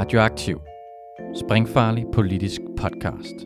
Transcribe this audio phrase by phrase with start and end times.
[0.00, 0.60] Radioaktiv.
[1.34, 3.36] Springfarlig politisk podcast.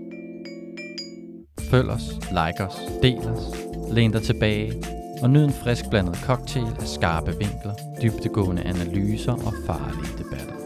[1.71, 2.07] Følg os,
[2.39, 3.45] like os, del os,
[3.93, 4.73] læn dig tilbage
[5.23, 10.57] og nyd en frisk blandet cocktail af skarpe vinkler, dybtegående analyser og farlige debatter.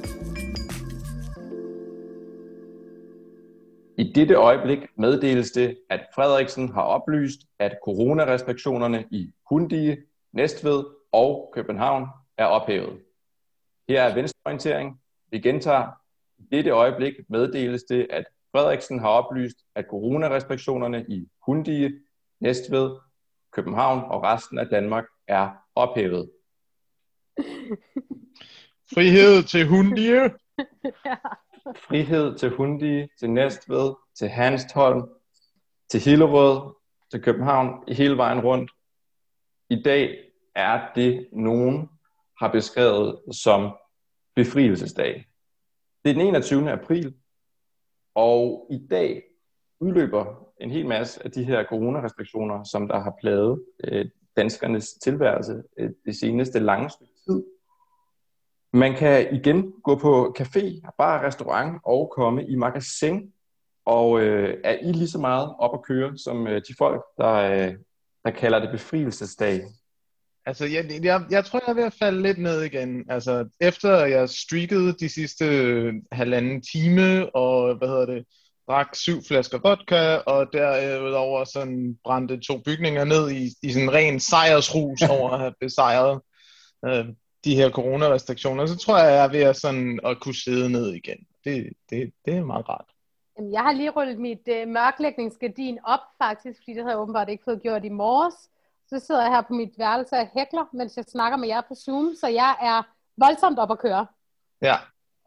[3.99, 9.97] I dette øjeblik meddeles det, at Frederiksen har oplyst, at coronarestriktionerne i Hundige,
[10.33, 12.07] Næstved og København
[12.39, 12.99] er ophævet.
[13.89, 15.01] Her er venstreorientering.
[15.31, 15.91] Vi gentager.
[16.39, 22.01] I dette øjeblik meddeles det, at Frederiksen har oplyst, at coronarestriktionerne i Hundige,
[22.41, 22.99] Næstved,
[23.53, 26.31] København og resten af Danmark er ophævet.
[28.95, 30.23] Frihed til Hundige.
[31.89, 35.09] Frihed til Hundige, til Næstved, til Hanstholm,
[35.91, 36.75] til Hillerød,
[37.11, 38.71] til København, i hele vejen rundt.
[39.71, 40.19] I dag
[40.55, 41.91] er det, nogen
[42.41, 43.73] har beskrevet som
[44.39, 45.27] befrielsesdag.
[46.05, 46.71] Det er den 21.
[46.71, 47.15] april,
[48.15, 49.23] og i dag
[49.81, 50.25] udløber
[50.61, 55.91] en hel masse af de her coronarestriktioner, som der har plaget øh, danskernes tilværelse øh,
[56.05, 57.45] det seneste lange stykke tid.
[58.73, 63.33] Man kan igen gå på café, bar, restaurant og komme i magasin,
[63.85, 67.35] og øh, er I lige så meget op at køre som øh, de folk, der,
[67.35, 67.75] øh,
[68.25, 69.63] der kalder det befrielsesdag
[70.49, 73.11] Altså, jeg, jeg, jeg tror, jeg er ved at falde lidt ned igen.
[73.11, 75.45] Altså, efter jeg streakede de sidste
[76.13, 78.25] halvanden time, og hvad hedder det,
[78.69, 83.95] drak syv flasker vodka, og derudover sådan brændte to bygninger ned i, i sådan en
[83.95, 86.21] ren sejrsrus over at have besejret
[86.85, 87.07] øh,
[87.45, 90.95] de her coronarestriktioner, så tror jeg, jeg er ved at, sådan, at kunne sidde ned
[90.95, 91.19] igen.
[91.45, 92.87] Det, det, det er meget rart.
[93.53, 97.45] Jeg har lige rullet mit øh, mørklægningsgardin op faktisk, fordi det havde jeg åbenbart ikke
[97.45, 98.35] fået gjort i morges.
[98.89, 101.75] Så sidder jeg her på mit værelse og hækler, mens jeg snakker med jer på
[101.75, 102.83] Zoom, så jeg er
[103.17, 104.07] voldsomt op at køre.
[104.63, 104.75] Ja,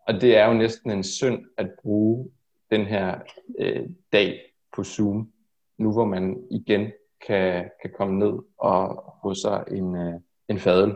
[0.08, 2.32] og det er jo næsten en synd at bruge
[2.72, 3.20] den her
[3.60, 4.40] øh, dag
[4.76, 5.32] på Zoom,
[5.78, 6.92] nu hvor man igen
[7.28, 10.14] kan, kan komme ned og få sig en, øh,
[10.48, 10.96] en fadel.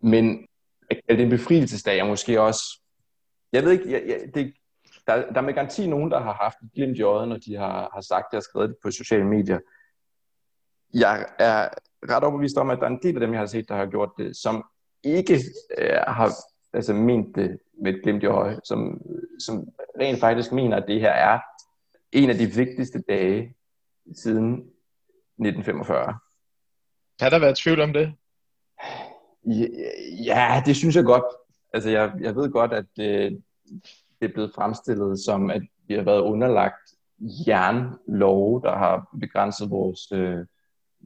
[0.00, 0.46] Men
[0.90, 2.62] er det er en befrielsesdag jeg måske også,
[3.52, 4.54] jeg ved ikke, jeg, jeg, det,
[5.06, 7.56] der, der er med garanti nogen, der har haft et glimt i øjet, når de
[7.56, 9.58] har, har sagt det og skrevet det på sociale medier
[10.94, 11.68] jeg er
[12.10, 13.86] ret overbevist om, at der er en del af dem, jeg har set, der har
[13.86, 14.64] gjort det, som
[15.04, 15.38] ikke
[15.78, 16.32] øh, har
[16.72, 19.00] altså, ment det med et glimt i øje, som,
[19.38, 19.68] som
[20.00, 21.38] rent faktisk mener, at det her er
[22.12, 23.54] en af de vigtigste dage
[24.16, 26.18] siden 1945.
[27.20, 28.14] Kan der være tvivl om det?
[29.46, 29.66] Ja,
[30.24, 31.24] ja det synes jeg godt.
[31.74, 33.42] Altså, jeg, jeg ved godt, at det,
[34.20, 36.90] det er blevet fremstillet som, at vi har været underlagt
[37.46, 40.46] jernlove, der har begrænset vores, øh,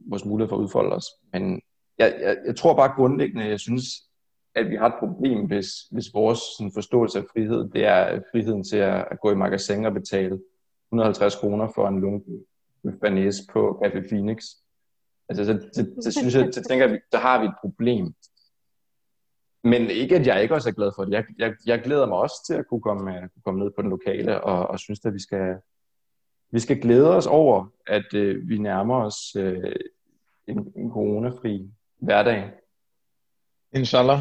[0.09, 1.05] vores mulighed for at udfolde os.
[1.33, 1.61] Men
[1.97, 3.83] jeg, jeg, jeg tror bare grundlæggende, jeg synes,
[4.55, 8.63] at vi har et problem, hvis, hvis vores sådan, forståelse af frihed, det er friheden
[8.63, 10.39] til at, at gå i magasin og betale
[10.91, 12.45] 150 kroner for en lunken
[13.01, 14.43] banæs på Café Phoenix.
[15.29, 18.13] Altså, så, så, så, synes jeg, så tænker jeg, der har vi et problem.
[19.63, 21.11] Men ikke, at jeg ikke også er glad for det.
[21.11, 23.81] Jeg, jeg, jeg glæder mig også til at kunne komme, øh, kunne komme ned på
[23.81, 25.55] den lokale, og, og synes, at vi skal,
[26.51, 29.75] vi skal glæde os over, at øh, vi nærmer os øh,
[30.47, 32.51] en, en coronafri hverdag.
[33.73, 34.19] Inshallah.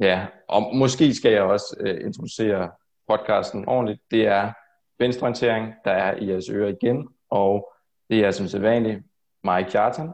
[0.00, 2.70] Ja, og måske skal jeg også øh, introducere
[3.08, 4.00] podcasten ordentligt.
[4.10, 4.52] Det er
[4.98, 7.72] venstreorientering, der er i jeres ører igen, og
[8.10, 9.02] det er som sædvanligt
[9.44, 10.10] mig, Kjartan,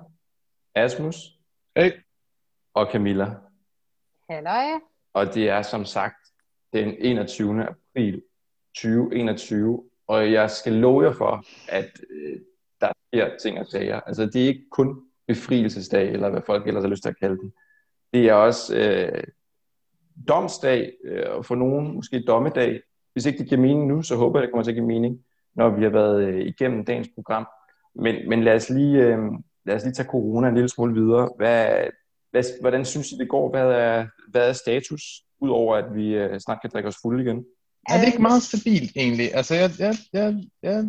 [0.74, 1.16] Asmus
[1.76, 1.92] hey.
[2.74, 3.34] og Camilla.
[4.30, 4.80] Halløj.
[5.12, 6.26] Og det er som sagt
[6.72, 7.68] den 21.
[7.68, 8.22] april
[8.74, 12.38] 2021, og jeg skal love jer for, at øh,
[12.80, 14.00] der sker ting og sager.
[14.00, 17.38] Altså det er ikke kun befrielsesdag, eller hvad folk ellers har lyst til at kalde
[17.38, 17.52] den.
[18.12, 19.24] Det er også øh,
[20.28, 22.80] domsdag, øh, og for nogen måske dommedag.
[23.12, 25.24] Hvis ikke det giver mening nu, så håber jeg, det kommer til at give mening,
[25.54, 27.46] når vi har været øh, igennem dagens program.
[27.94, 29.18] Men, men lad, os lige, øh,
[29.66, 31.30] lad os lige tage corona en lille smule videre.
[31.36, 31.86] Hvad,
[32.30, 33.50] hvad, hvordan synes I, det går?
[33.50, 35.02] Hvad er, hvad er status,
[35.40, 37.44] udover at vi øh, snart kan drikke os fulde igen?
[37.88, 39.34] Er det ikke meget stabilt egentlig?
[39.34, 40.84] Altså jeg, jeg, jeg, jeg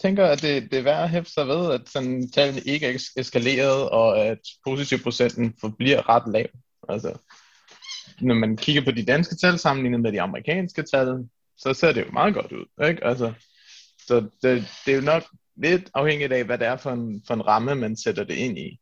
[0.00, 2.98] tænker, at det, det er værd at hæfte sig ved, at sådan, tallene ikke er
[3.16, 6.46] eskaleret, og at positivprocenten forbliver ret lav.
[6.88, 7.18] Altså,
[8.20, 12.06] når man kigger på de danske tal sammenlignet med de amerikanske tal, så ser det
[12.06, 12.86] jo meget godt ud.
[12.88, 13.04] Ikke?
[13.04, 13.32] Altså,
[14.06, 15.22] så det, det er jo nok
[15.56, 18.58] lidt afhængigt af, hvad det er for en, for en ramme, man sætter det ind
[18.58, 18.78] i.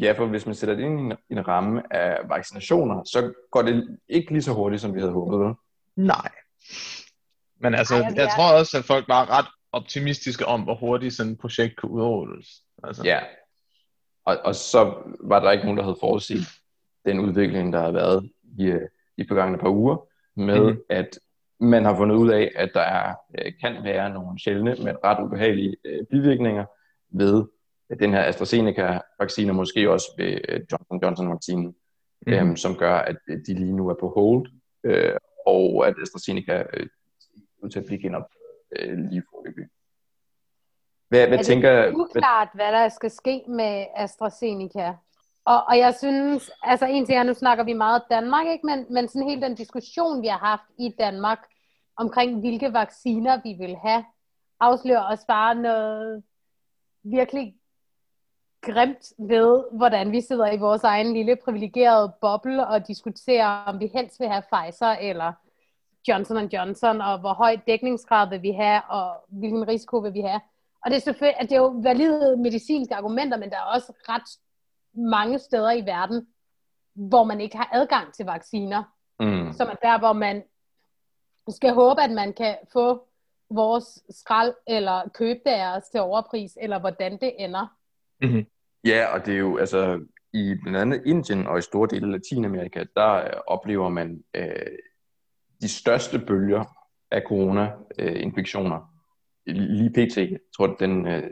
[0.00, 3.32] Ja, for hvis man sætter det ind i en, i en ramme af vaccinationer, så
[3.50, 5.38] går det ikke lige så hurtigt, som vi havde håbet.
[5.38, 5.54] Vel?
[5.96, 6.30] Nej,
[7.60, 11.14] men altså, Ej, jeg, jeg tror også, at folk var ret optimistiske om, hvor hurtigt
[11.14, 12.48] sådan et projekt kunne udrulles.
[12.84, 13.02] Altså.
[13.04, 13.20] Ja,
[14.24, 16.38] og, og så var der ikke nogen, der havde forudset
[17.04, 18.72] den udvikling, der har været i,
[19.16, 19.96] i forgangene par uger,
[20.36, 20.80] med mm.
[20.88, 21.18] at
[21.60, 25.24] man har fundet ud af, at der er, øh, kan være nogle sjældne, men ret
[25.24, 26.64] ubehagelige øh, bivirkninger
[27.10, 27.44] ved
[28.00, 31.74] den her AstraZeneca-vaccine, og måske også ved øh, Johnson Johnson-vaccinen,
[32.26, 32.32] mm.
[32.32, 33.16] øhm, som gør, at
[33.46, 34.50] de lige nu er på hold,
[34.84, 35.12] øh,
[35.52, 36.86] og at AstraZeneca øh,
[37.72, 38.28] til at blive genop
[38.78, 39.64] øh, lige forløbig.
[41.08, 44.96] Hvad, hvad er tænker, det er uklart, hvad der skal ske med AstraZeneca.
[45.44, 48.66] Og, og jeg synes, altså en ting er, nu snakker vi meget Danmark, ikke?
[48.66, 51.38] Men, men sådan hele den diskussion, vi har haft i Danmark,
[51.96, 54.04] omkring hvilke vacciner vi vil have,
[54.60, 56.22] afslører os bare noget
[57.04, 57.54] virkelig
[58.62, 63.90] grimt ved, hvordan vi sidder i vores egen lille privilegerede boble og diskuterer, om vi
[63.94, 65.32] helst vil have Pfizer eller
[66.08, 70.40] Johnson Johnson, og hvor høj dækningsgrad vil vi have, og hvilken risiko vil vi have.
[70.84, 73.92] Og det er selvfølgelig, at det er jo valide medicinske argumenter, men der er også
[74.08, 74.38] ret
[74.94, 76.26] mange steder i verden,
[76.94, 78.82] hvor man ikke har adgang til vacciner.
[79.20, 79.52] Mm.
[79.52, 80.44] Som er der, hvor man
[81.48, 83.04] skal håbe, at man kan få
[83.50, 87.77] vores skrald, eller købe deres til overpris, eller hvordan det ender.
[88.22, 88.46] Mm-hmm.
[88.84, 90.00] Ja, og det er jo, altså,
[90.32, 94.78] i blandt andet Indien og i store dele af Latinamerika, der øh, oplever man øh,
[95.60, 96.64] de største bølger
[97.10, 98.94] af corona-infektioner.
[99.46, 100.16] Øh, lige pt.
[100.16, 101.30] Jeg tror, den, øh,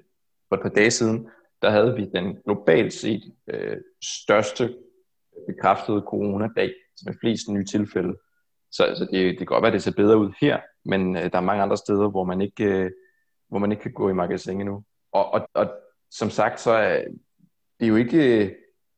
[0.48, 1.28] for et par dage siden,
[1.62, 4.74] der havde vi den globalt set øh, største
[5.46, 6.72] bekræftede coronadag
[7.04, 8.16] med flest nye tilfælde.
[8.70, 11.22] Så altså, det, det kan godt være, at det ser bedre ud her, men øh,
[11.22, 12.90] der er mange andre steder, hvor man ikke, øh,
[13.48, 14.84] hvor man ikke kan gå i magasin endnu.
[15.12, 15.70] Og, og, og
[16.10, 17.04] som sagt, så er
[17.80, 18.54] det jo ikke...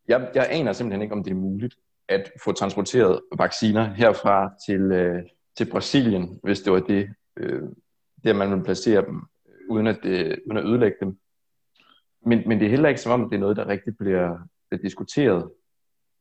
[0.09, 1.75] Jeg, jeg aner simpelthen ikke, om det er muligt
[2.09, 5.23] at få transporteret vacciner herfra til, øh,
[5.57, 7.63] til Brasilien, hvis det var det, øh,
[8.25, 9.17] der man vil placere dem,
[9.49, 11.19] øh, uden at, det, uden at ødelægge dem.
[12.27, 14.39] Men, men det er heller ikke som om, det er noget, der rigtig bliver,
[14.71, 15.51] bliver diskuteret.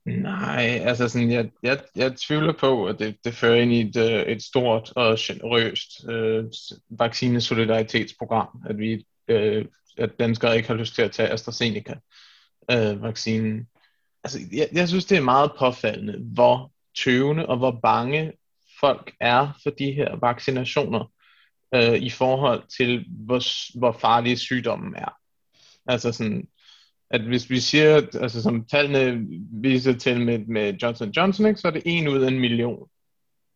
[0.06, 3.98] Nej, altså sådan, jeg, jeg, jeg tvivler på, at det, det fører ind i et,
[3.98, 6.46] øh, et stort og generøst øh,
[6.90, 9.66] vaccinesolidaritetsprogram, at vi øh,
[9.98, 11.96] at danskere ikke har lyst til at tage AstraZeneca
[12.72, 13.68] øh, vaccinen.
[14.24, 16.72] Altså, jeg, jeg synes, det er meget påfaldende, hvor
[17.04, 18.34] tøvende og hvor bange
[18.80, 21.12] folk er for de her vaccinationer
[21.76, 23.42] øh, i forhold til, hvor,
[23.80, 25.18] hvor farlige sygdommen er.
[25.86, 26.48] Altså sådan,
[27.10, 29.28] at hvis vi siger, altså som tallene
[29.62, 32.90] viser til med, med Johnson Johnson, ikke, så er det en ud af en million,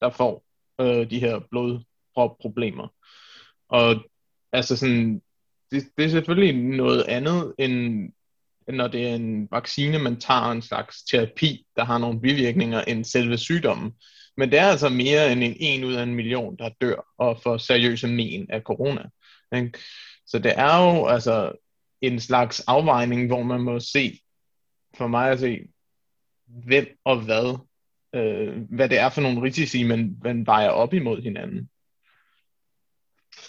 [0.02, 0.44] der får
[0.82, 2.88] øh, de her blodproblemer.
[3.70, 3.96] Og
[4.52, 5.22] altså sådan,
[5.72, 7.74] det, det er selvfølgelig noget andet, end,
[8.68, 12.82] end når det er en vaccine, man tager en slags terapi, der har nogle bivirkninger
[12.82, 13.94] end selve sygdommen.
[14.38, 17.40] Men det er altså mere end en en ud af en million, der dør og
[17.44, 19.02] får seriøse men af corona.
[19.56, 19.80] Ikke?
[20.26, 21.52] Så det er jo altså
[22.02, 24.20] en slags afvejning, hvor man må se,
[24.98, 25.68] for mig at se,
[26.46, 27.58] hvem og hvad,
[28.16, 31.70] øh, hvad det er for nogle risici, man, man vejer op imod hinanden.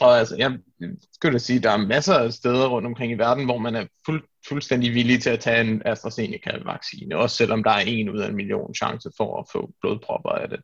[0.01, 0.59] Og altså, jeg
[1.15, 4.23] skulle sige, der er masser af steder rundt omkring i verden, hvor man er fuld,
[4.49, 8.37] fuldstændig villig til at tage en AstraZeneca-vaccine, også selvom der er en ud af en
[8.37, 10.61] million chance for at få blodpropper af det.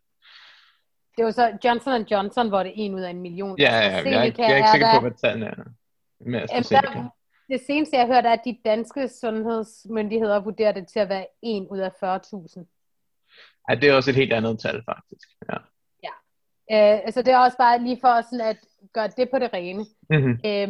[1.17, 3.59] Det var så Johnson Johnson, hvor det er en ud af en million.
[3.59, 5.55] Ja, ja, jeg, jeg, jeg er ikke sikker på, hvad tallene er
[6.19, 7.09] med AstraZeneca.
[7.49, 11.67] det seneste, jeg hørte, er, at de danske sundhedsmyndigheder vurderer det til at være 1
[11.71, 12.75] ud af 40.000.
[13.69, 15.29] Ja, det er også et helt andet tal, faktisk.
[15.49, 15.57] Ja.
[16.03, 16.13] ja.
[16.93, 18.57] Øh, altså det er også bare lige for sådan at
[18.93, 19.85] gøre det på det rene.
[20.09, 20.39] Mm-hmm.
[20.45, 20.67] Øh,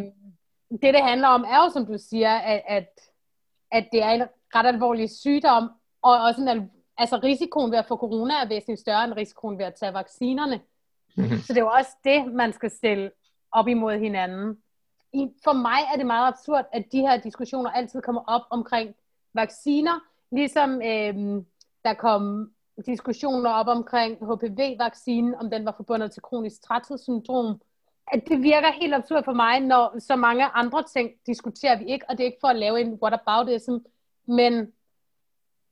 [0.81, 2.89] det, det handler om, er jo, som du siger, at, at,
[3.71, 4.23] at det er en
[4.55, 5.69] ret alvorlig sygdom,
[6.01, 9.65] og også en, altså risikoen ved at få corona er væsentligt større end risikoen ved
[9.65, 10.61] at tage vaccinerne.
[11.17, 11.37] Mm-hmm.
[11.37, 13.11] Så det er jo også det, man skal stille
[13.51, 14.57] op imod hinanden
[15.13, 18.95] i, for mig er det meget absurd, at de her diskussioner altid kommer op omkring
[19.33, 19.99] vacciner,
[20.31, 21.43] ligesom øh,
[21.85, 22.51] der kom
[22.85, 27.61] diskussioner op omkring HPV-vaccinen, om den var forbundet til kronisk træthedssyndrom.
[28.11, 32.05] At det virker helt absurd for mig, når så mange andre ting diskuterer vi ikke,
[32.09, 33.75] og det er ikke for at lave en whataboutism,
[34.27, 34.73] men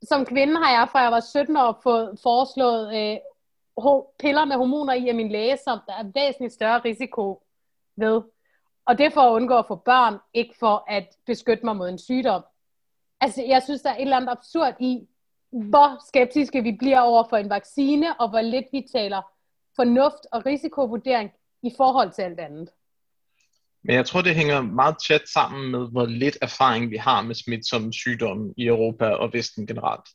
[0.04, 3.18] som kvinde har jeg, fra jeg var 17 år, fået foreslået øh,
[4.20, 7.44] piller med hormoner i af min læge, som der er væsentligt større risiko
[7.96, 8.22] ved.
[8.86, 11.90] Og det er for at undgå at få børn, ikke for at beskytte mig mod
[11.90, 12.44] en sygdom.
[13.22, 15.08] Altså, jeg synes, der er et eller andet absurd i,
[15.52, 19.22] hvor skeptiske vi bliver over for en vaccine, og hvor lidt vi taler
[19.76, 21.32] fornuft og risikovurdering
[21.64, 22.70] i forhold til alt andet.
[23.84, 27.36] Men jeg tror, det hænger meget tæt sammen med, hvor lidt erfaring vi har med
[27.36, 30.10] smitsomme sygdomme i Europa og Vesten generelt.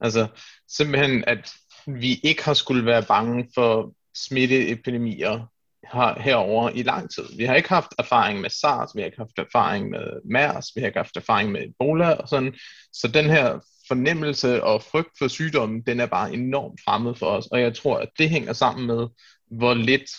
[0.00, 0.26] Altså
[0.68, 1.52] simpelthen, at
[1.86, 5.46] vi ikke har skulle være bange for smitteepidemier
[5.92, 7.36] her, herover i lang tid.
[7.36, 10.80] Vi har ikke haft erfaring med SARS, vi har ikke haft erfaring med MERS, vi
[10.80, 12.54] har ikke haft erfaring med Ebola og sådan.
[12.92, 13.58] Så den her
[13.88, 17.98] fornemmelse og frygt for sygdommen, den er bare enormt fremmed for os, og jeg tror,
[17.98, 19.08] at det hænger sammen med,
[19.50, 20.10] hvor lidt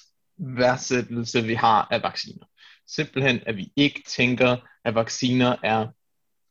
[0.43, 2.45] værdsættelse vi har af vacciner.
[2.87, 5.87] Simpelthen, at vi ikke tænker, at vacciner er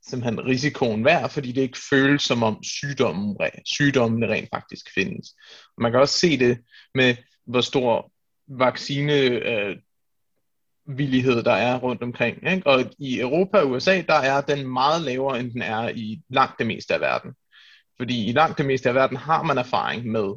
[0.07, 5.29] simpelthen risikoen værd, fordi det ikke føles som om sygdommen, sygdommene rent faktisk findes.
[5.79, 6.59] Man kan også se det
[6.95, 8.13] med, hvor stor
[8.49, 9.77] vaccine øh,
[10.87, 12.53] villighed, der er rundt omkring.
[12.53, 12.67] Ikke?
[12.67, 16.59] Og i Europa og USA, der er den meget lavere, end den er i langt
[16.59, 17.35] det meste af verden.
[17.97, 20.35] Fordi i langt det meste af verden har man erfaring med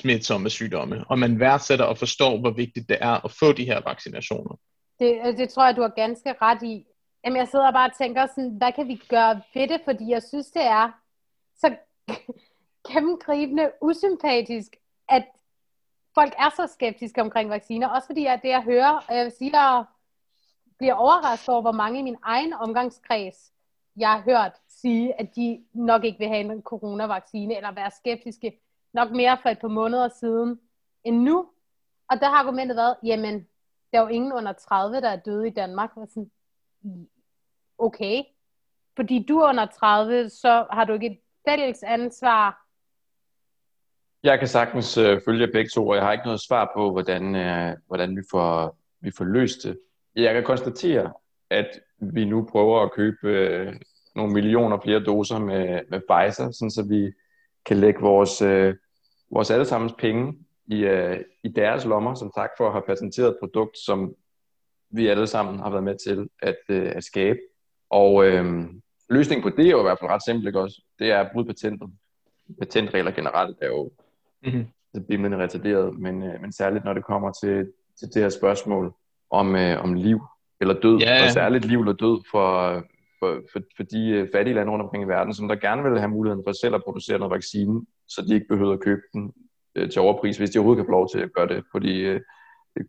[0.00, 3.80] smitsomme sygdomme, og man værdsætter og forstår, hvor vigtigt det er at få de her
[3.86, 4.56] vaccinationer.
[4.98, 6.84] Det, øh, det tror jeg, du har ganske ret i.
[7.24, 9.80] Jamen, jeg sidder bare og tænker sådan, hvad kan vi gøre ved det?
[9.84, 10.90] Fordi jeg synes, det er
[11.56, 11.76] så
[12.88, 14.76] gennemgribende usympatisk,
[15.08, 15.24] at
[16.14, 17.88] folk er så skeptiske omkring vacciner.
[17.88, 19.84] Også fordi at det, jeg hører, jeg siger,
[20.78, 23.52] bliver overrasket over, hvor mange i min egen omgangskreds,
[23.96, 28.60] jeg har hørt sige, at de nok ikke vil have en coronavaccine, eller være skeptiske
[28.94, 30.60] nok mere for et par måneder siden
[31.04, 31.46] end nu.
[32.10, 33.46] Og der har argumentet været, jamen,
[33.92, 35.90] der er jo ingen under 30, der er døde i Danmark.
[35.96, 36.30] Og sådan,
[37.78, 38.22] okay,
[38.96, 41.18] fordi du er under 30, så har du ikke et
[41.48, 42.64] fælles ansvar.
[44.22, 47.36] Jeg kan sagtens øh, følge begge to, og jeg har ikke noget svar på, hvordan,
[47.36, 49.78] øh, hvordan vi, får, vi får løst det.
[50.16, 51.12] Jeg kan konstatere,
[51.50, 53.74] at vi nu prøver at købe øh,
[54.14, 57.12] nogle millioner flere doser med, med Pfizer, sådan så vi
[57.68, 58.74] kan lægge vores, øh,
[59.30, 63.36] vores allesammens penge i, øh, i deres lommer, som tak for at have patenteret et
[63.40, 64.14] produkt, som
[64.90, 67.38] vi alle sammen har været med til at, øh, at skabe.
[67.90, 68.66] Og øh,
[69.10, 70.82] løsningen på det er jo i hvert fald ret simpelt, også?
[70.98, 71.90] Det er at bryde patentet.
[72.58, 73.90] Patentregler generelt er jo
[74.42, 75.04] mm-hmm.
[75.08, 78.94] bimlende retarderet, men, øh, men særligt når det kommer til, til det her spørgsmål
[79.30, 80.20] om, øh, om liv
[80.60, 81.24] eller død, yeah.
[81.24, 82.82] og særligt liv eller død for,
[83.18, 85.98] for, for, for de øh, fattige lande rundt omkring i verden, som der gerne vil
[85.98, 89.32] have muligheden for selv at producere noget vaccine, så de ikke behøver at købe den
[89.74, 91.98] øh, til overpris, hvis de overhovedet kan få lov til at gøre det på de,
[91.98, 92.20] øh,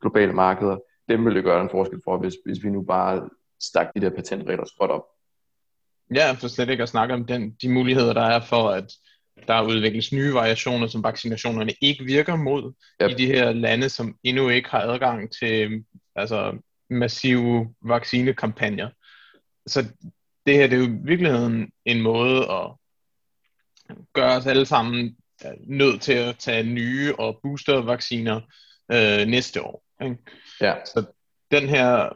[0.02, 0.78] globale markeder.
[1.10, 3.30] Dem vil det gøre en forskel for, hvis, hvis vi nu bare
[3.62, 5.04] stak de der patentregler skråt op.
[6.16, 8.94] Ja, for slet ikke at snakke om den, de muligheder, der er for, at
[9.48, 13.10] der udvikles nye variationer, som vaccinationerne ikke virker mod yep.
[13.10, 15.84] i de her lande, som endnu ikke har adgang til
[16.16, 16.58] altså,
[16.90, 18.90] massive vaccinekampagner.
[19.68, 19.86] Så
[20.46, 22.72] det her det er jo i virkeligheden en måde at
[24.14, 25.18] gøre os alle sammen
[25.68, 28.42] nødt til at tage nye og boostervacciner
[28.92, 29.84] øh, næste år.
[30.04, 30.18] Ikke?
[30.62, 30.74] Ja.
[30.86, 31.06] Så
[31.52, 32.10] den her,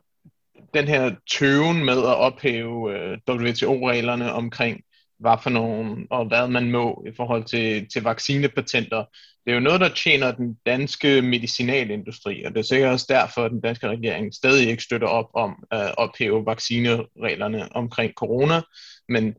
[0.74, 4.82] den her tøven med at ophæve øh, WTO-reglerne omkring,
[5.24, 9.06] hvad for nogen, og hvad man må i forhold til, til vaccinepatenter,
[9.46, 13.46] det er jo noget, der tjener den danske medicinalindustri, og det er sikkert også derfor,
[13.46, 18.62] at den danske regering stadig ikke støtter op om at ophæve vaccinereglerne omkring corona,
[19.10, 19.36] men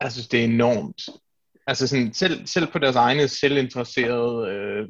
[0.00, 1.02] altså, det er enormt.
[1.66, 4.88] Altså sådan, selv, selv på deres egne selvinteresserede øh,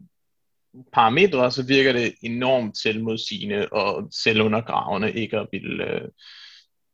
[0.92, 6.08] parametre, så virker det enormt selvmodsigende og selvundergravende ikke at ville øh,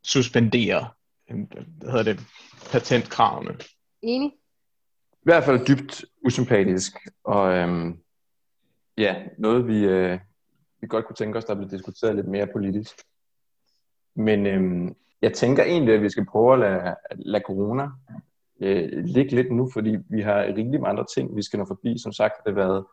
[0.04, 0.88] suspendere
[1.30, 2.20] hvad hedder det,
[2.72, 3.56] patentkravene.
[4.02, 4.32] Enig
[5.20, 6.92] i hvert fald dybt usympatisk,
[7.24, 7.98] og øhm,
[8.98, 10.18] ja, noget vi, øh,
[10.80, 12.94] vi godt kunne tænke os, der blev diskuteret lidt mere politisk.
[14.16, 17.88] Men øhm, jeg tænker egentlig, at vi skal prøve at lade, lade corona
[18.60, 21.98] øh, ligge lidt nu, fordi vi har rigeligt andre ting, vi skal nå forbi.
[22.02, 22.84] Som sagt har det været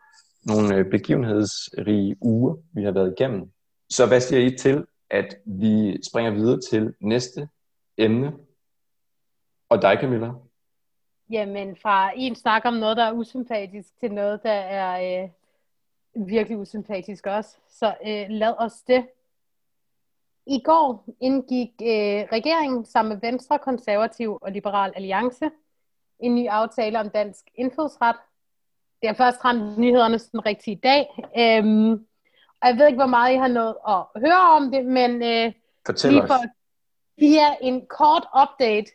[0.46, 3.51] nogle øh, begivenhedsrige uger, vi har været igennem.
[3.89, 7.50] Så hvad siger I til, at vi springer videre til næste
[7.98, 8.34] emne?
[9.70, 10.32] Og dig, Camilla?
[11.30, 15.30] Jamen, fra en snak om noget, der er usympatisk, til noget, der er øh,
[16.27, 17.58] virkelig usympatisk også.
[17.70, 19.08] Så øh, lad os det.
[20.46, 25.50] I går indgik øh, regeringen sammen med Venstre, Konservativ og Liberal Alliance
[26.20, 28.16] en ny aftale om dansk indfødsret.
[29.01, 31.08] Det er først ramt nyhederne sådan rigtig i dag.
[31.38, 31.92] Øhm,
[32.62, 35.54] og jeg ved ikke, hvor meget I har nået at høre om det, men øh,
[35.86, 36.57] Fortæl lige for
[37.18, 38.92] via en kort update,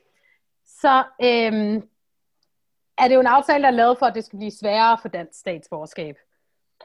[0.64, 1.88] så øhm,
[2.98, 5.08] er det jo en aftale, der er lavet for, at det skal blive sværere for
[5.08, 6.16] dansk statsborgerskab.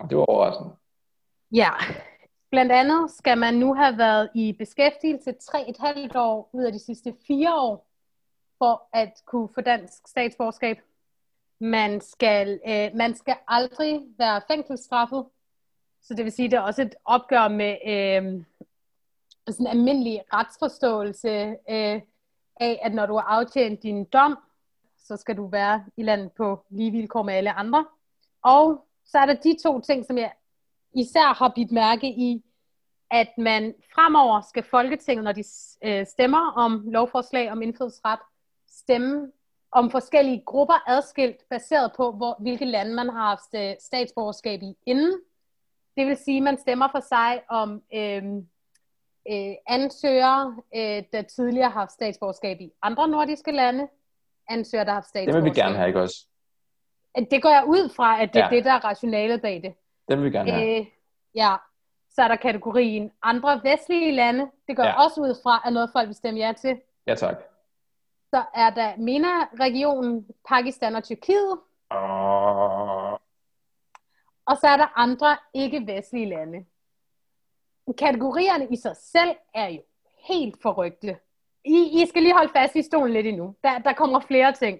[0.10, 0.76] Det var overraskende.
[1.52, 1.70] Ja.
[2.52, 7.16] Blandt andet skal man nu have været i beskæftigelse 3,5 år ud af de sidste
[7.28, 7.88] fire år,
[8.58, 10.78] for at kunne få dansk statsborgerskab.
[11.60, 15.26] Man skal, øh, man skal aldrig være fængselsstraffet,
[16.02, 18.44] så det vil sige, at det er også et opgør med øh,
[19.52, 21.30] sådan en almindelig retsforståelse
[21.70, 22.02] øh,
[22.60, 24.38] af, at når du har aftjent din dom,
[24.98, 27.86] så skal du være i landet på lige vilkår med alle andre.
[28.42, 30.32] Og så er der de to ting, som jeg
[30.96, 32.44] især har bidt mærke i,
[33.12, 35.44] at man fremover skal Folketinget, når de
[35.84, 38.20] øh, stemmer om lovforslag om indfødsret,
[38.68, 39.32] stemme
[39.72, 44.78] om forskellige grupper adskilt, baseret på, hvor, hvilke lande man har haft øh, statsborgerskab i
[44.86, 45.20] inden.
[45.98, 48.24] Det vil sige, at man stemmer for sig om øh,
[49.32, 53.88] øh, ansøgere, øh, der tidligere har haft statsborgerskab i andre nordiske lande,
[54.50, 55.44] ansøgere, der har haft Det statsborgerskab.
[55.44, 56.26] vil vi gerne have, ikke også?
[57.32, 58.56] Det går jeg ud fra, at det er Ja.
[58.56, 59.74] det, der er rationalet bag det.
[60.08, 60.80] Det vil vi gerne have.
[60.80, 60.86] Øh,
[61.36, 61.56] ja,
[62.10, 64.52] så er der kategorien andre vestlige lande.
[64.68, 64.90] Det går ja.
[64.90, 66.82] jeg også ud fra, at noget folk vil stemme ja til.
[67.08, 67.36] Ja, tak.
[68.34, 71.52] Så er der MENA-regionen, Pakistan og Tyrkiet.
[71.92, 73.12] Åh,
[74.46, 76.66] Og så er der andre ikke-vestlige lande.
[77.98, 79.82] Kategorierne i sig selv er jo
[80.28, 81.18] helt forrygte.
[81.66, 83.56] I, I skal lige holde fast i stolen lidt endnu.
[83.64, 84.80] Der, der kommer flere ting.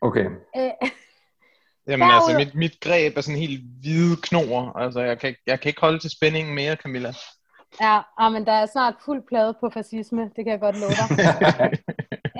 [0.00, 0.24] Okay.
[0.56, 0.70] Øh,
[1.88, 4.78] Jamen Derudover- altså, mit, mit greb er sådan helt hvide knor.
[4.78, 7.12] Altså, jeg kan, ikke- jeg kan ikke holde til spændingen mere, Camilla.
[7.80, 10.22] ja, ah, men der er snart fuld plade på fascisme.
[10.36, 11.78] Det kan jeg godt love dig.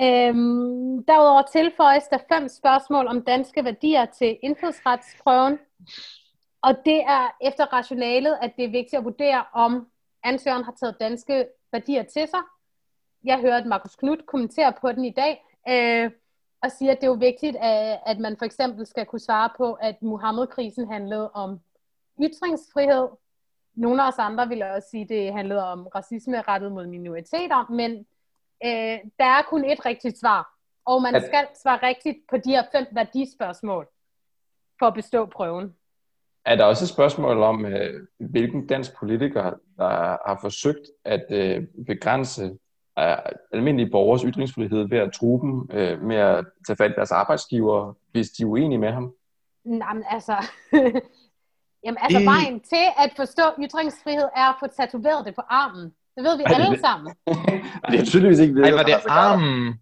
[0.03, 5.59] Øhm, derudover tilføjes der fem spørgsmål om danske værdier til indfødsretsprøven.
[6.63, 9.87] Og det er efter rationalet, at det er vigtigt at vurdere, om
[10.23, 12.39] ansøgeren har taget danske værdier til sig.
[13.23, 16.11] Jeg hørte Markus Knudt kommentere på den i dag, øh,
[16.63, 19.49] og sige, at det er jo vigtigt, at, at man for eksempel skal kunne svare
[19.57, 21.59] på, at Muhammed-krisen handlede om
[22.21, 23.07] ytringsfrihed.
[23.75, 27.71] Nogle af os andre vil også sige, at det handlede om racisme rettet mod minoriteter,
[27.71, 27.91] men
[28.65, 30.53] øh, der er kun et rigtigt svar,
[30.85, 33.87] og man At- skal svare rigtigt på de her fem værdispørgsmål
[34.79, 35.75] for at bestå prøven.
[36.45, 39.43] Er der også et spørgsmål om, øh, hvilken dansk politiker,
[39.77, 39.89] der
[40.29, 42.43] har forsøgt at øh, begrænse
[42.99, 43.15] øh,
[43.53, 47.93] almindelige borgers ytringsfrihed ved at true dem øh, med at tage fat i deres arbejdsgiver,
[48.11, 49.13] hvis de er uenige med ham?
[49.65, 50.35] Nej, men altså...
[51.85, 55.83] Jamen, altså, Det- vejen til at forstå ytringsfrihed er at få tatoveret det på armen.
[56.15, 57.13] Det ved vi Ej, det- alle sammen.
[57.91, 59.73] det er tydeligvis ikke Ej, var det armen?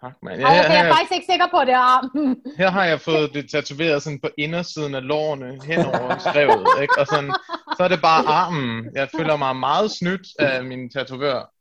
[0.00, 0.42] Tak, mand.
[0.42, 2.42] Ej, okay, jeg er faktisk ikke sikker på, at det er armen.
[2.60, 6.94] her har jeg fået det tatoveret sådan på indersiden af lårene henover skrevet, ikke?
[6.98, 7.32] Og sådan,
[7.76, 8.90] så er det bare armen.
[8.94, 11.52] Jeg føler mig meget snydt af min tatovør.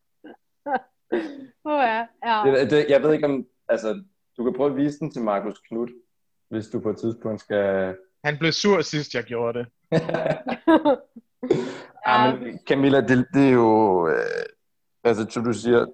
[1.66, 2.52] Oh, ja, ja.
[2.52, 4.04] Det, det, jeg ved ikke om, altså,
[4.38, 5.92] du kan prøve at vise den til Markus Knudt,
[6.50, 7.96] hvis du på et tidspunkt skal...
[8.24, 9.68] Han blev sur sidst, jeg gjorde det.
[12.08, 14.44] ja, men Camilla, det, det er jo, øh,
[15.04, 15.86] altså som du siger,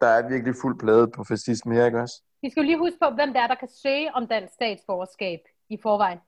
[0.00, 2.22] der er virkelig fuld plade på fascisme her, ikke også?
[2.42, 5.40] Vi skal jo lige huske på, hvem der er, der kan søge om dansk statsborgerskab
[5.68, 6.18] i forvejen.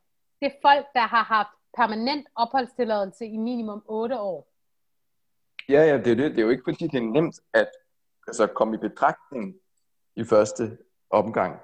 [0.41, 4.49] Det er folk, der har haft permanent opholdstilladelse i minimum 8 år.
[5.69, 6.31] Ja, ja, det er, det.
[6.31, 7.71] det er jo ikke fordi, det er nemt at
[8.27, 9.55] altså, komme i betragtning
[10.17, 10.79] i første
[11.11, 11.61] omgang.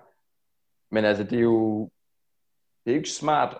[0.90, 1.90] Men altså, det er jo
[2.84, 3.58] det er ikke smart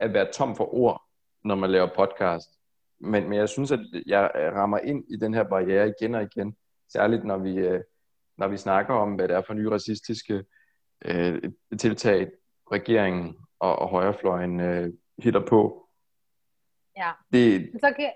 [0.00, 1.02] at være tom for ord,
[1.44, 2.50] når man laver podcast.
[3.00, 6.56] Men, men jeg synes, at jeg rammer ind i den her barriere igen og igen.
[6.92, 7.80] Særligt når vi, øh,
[8.38, 10.44] når vi snakker om, hvad det er for nye racistiske
[11.04, 11.42] øh,
[11.78, 12.30] tiltag,
[12.72, 15.88] regeringen og, og højrefløjen øh, hitter på.
[16.96, 17.12] Ja.
[17.32, 18.10] Det, Så kan,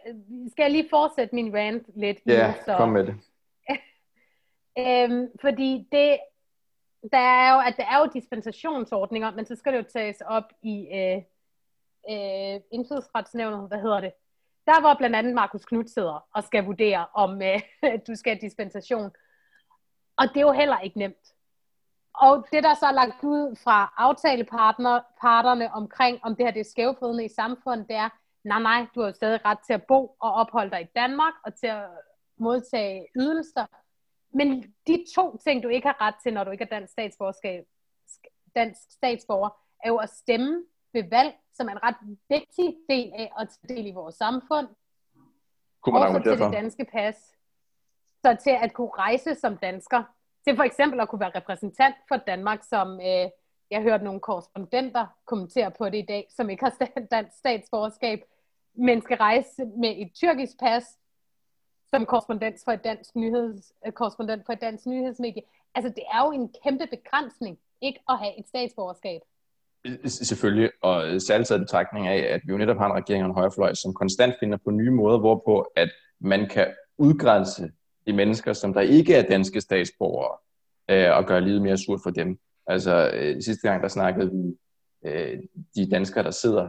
[0.51, 2.19] skal jeg lige fortsætte min rant lidt.
[2.27, 2.77] ja, nu, så.
[2.77, 3.15] kom med det.
[4.79, 6.19] Øhm, fordi det,
[7.13, 10.53] der er jo, at der er jo dispensationsordninger, men så skal det jo tages op
[10.63, 11.17] i øh,
[12.11, 14.13] øh, indfødsretsnævnet, hvad hedder det?
[14.71, 17.61] Der hvor blandt andet Markus Knud sidder og skal vurdere, om øh,
[18.07, 19.11] du skal have dispensation.
[20.17, 21.35] Og det er jo heller ikke nemt.
[22.15, 26.71] Og det, der så er lagt ud fra aftaleparterne omkring, om det her det er
[26.71, 28.09] skævfødende i samfundet, det er,
[28.45, 31.35] nej, nej, du har jo stadig ret til at bo og opholde dig i Danmark,
[31.45, 31.89] og til at
[32.37, 33.67] modtage ydelser.
[34.31, 37.65] Men de to ting, du ikke har ret til, når du ikke er dansk statsborgerskab,
[38.57, 39.51] dansk statsborger,
[39.85, 41.97] er jo at stemme ved valg, som er en ret
[42.29, 44.69] vigtig del af at tage del i vores samfund,
[45.81, 47.17] Kunne man også til det danske pas.
[48.23, 50.03] Så til at kunne rejse som dansker,
[50.45, 53.31] til for eksempel at kunne være repræsentant for Danmark, som øh,
[53.71, 58.25] jeg hørte nogle korrespondenter kommentere på det i dag, som ikke har dansk statsborgerskab,
[58.75, 60.99] men skal rejse med et tyrkisk pas,
[61.91, 65.43] som korrespondent for et dansk, nyheds, øh, korrespondent for et dansk nyhedsmedie.
[65.75, 69.21] Altså det er jo en kæmpe begrænsning, ikke at have et statsborgerskab.
[70.05, 73.31] Selvfølgelig, og øh, særligt taget betragtning af, at vi jo netop har en regering og
[73.31, 75.91] en højrefløj, som konstant finder på nye måder, hvorpå at
[76.21, 76.67] man kan
[76.99, 77.71] udgrænse
[78.07, 80.37] de mennesker, som der ikke er danske statsborgere,
[80.91, 82.39] øh, og gøre livet mere surt for dem.
[82.67, 84.57] Altså øh, sidste gang, der snakkede vi
[85.11, 85.39] øh,
[85.77, 86.69] de danskere, der sidder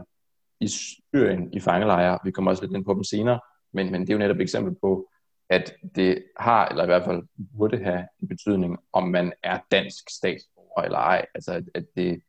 [0.60, 2.20] i Syrien i fangelejre.
[2.24, 3.40] Vi kommer også lidt ind på dem senere,
[3.74, 5.10] men, men det er jo netop et eksempel på,
[5.50, 7.24] at det har, eller i hvert fald
[7.58, 11.26] burde have en betydning, om man er dansk statsborger eller ej.
[11.36, 12.22] Altså at, at det,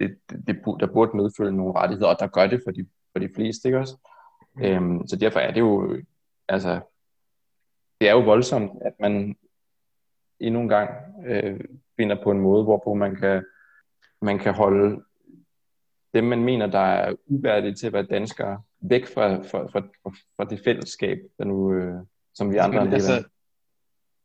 [0.00, 3.28] det, det, der burde medfølge nogle rettigheder, og der gør det for de, for de
[3.34, 3.96] fleste, ikke også?
[4.54, 4.62] Mm.
[4.62, 5.96] Øhm, så derfor er det jo,
[6.48, 6.80] altså,
[8.00, 9.36] det er jo voldsomt, at man
[10.40, 10.90] endnu en gang
[11.26, 11.60] øh,
[11.96, 13.44] finder på en måde, hvorpå man kan,
[14.22, 15.02] man kan holde
[16.14, 19.80] dem, man mener, der er uværdige til at være danskere, væk fra, fra, fra,
[20.36, 22.00] fra det fællesskab, der nu, øh,
[22.34, 23.24] som vi andre er altså,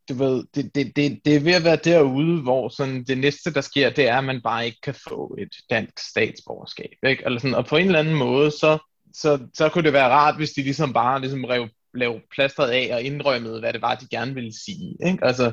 [0.10, 3.54] du ved, det, det, det, det er ved at være derude, hvor sådan det næste,
[3.54, 6.96] der sker, det er, at man bare ikke kan få et dansk statsborgerskab.
[7.08, 7.24] Ikke?
[7.26, 8.78] Eller sådan, og på en eller anden måde, så,
[9.14, 12.90] så, så kunne det være rart, hvis de ligesom bare ligesom rev, lavede plastret af
[12.94, 14.96] og indrømmede, hvad det var, de gerne ville sige.
[15.06, 15.26] Ikke?
[15.26, 15.52] Altså,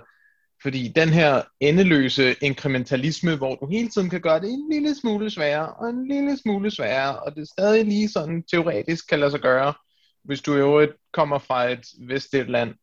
[0.62, 5.30] fordi den her endeløse inkrementalisme, hvor du hele tiden kan gøre det en lille smule
[5.30, 9.40] sværere, og en lille smule sværere, og det stadig lige sådan teoretisk kan lade sig
[9.40, 9.74] gøre,
[10.24, 12.74] hvis du i øvrigt kommer fra et vestligt land.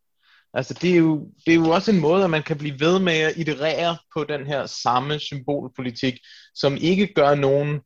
[0.53, 2.99] Altså det er, jo, det er jo også en måde, at man kan blive ved
[2.99, 6.19] med at iterere på den her samme symbolpolitik,
[6.55, 7.81] som ikke gør nogen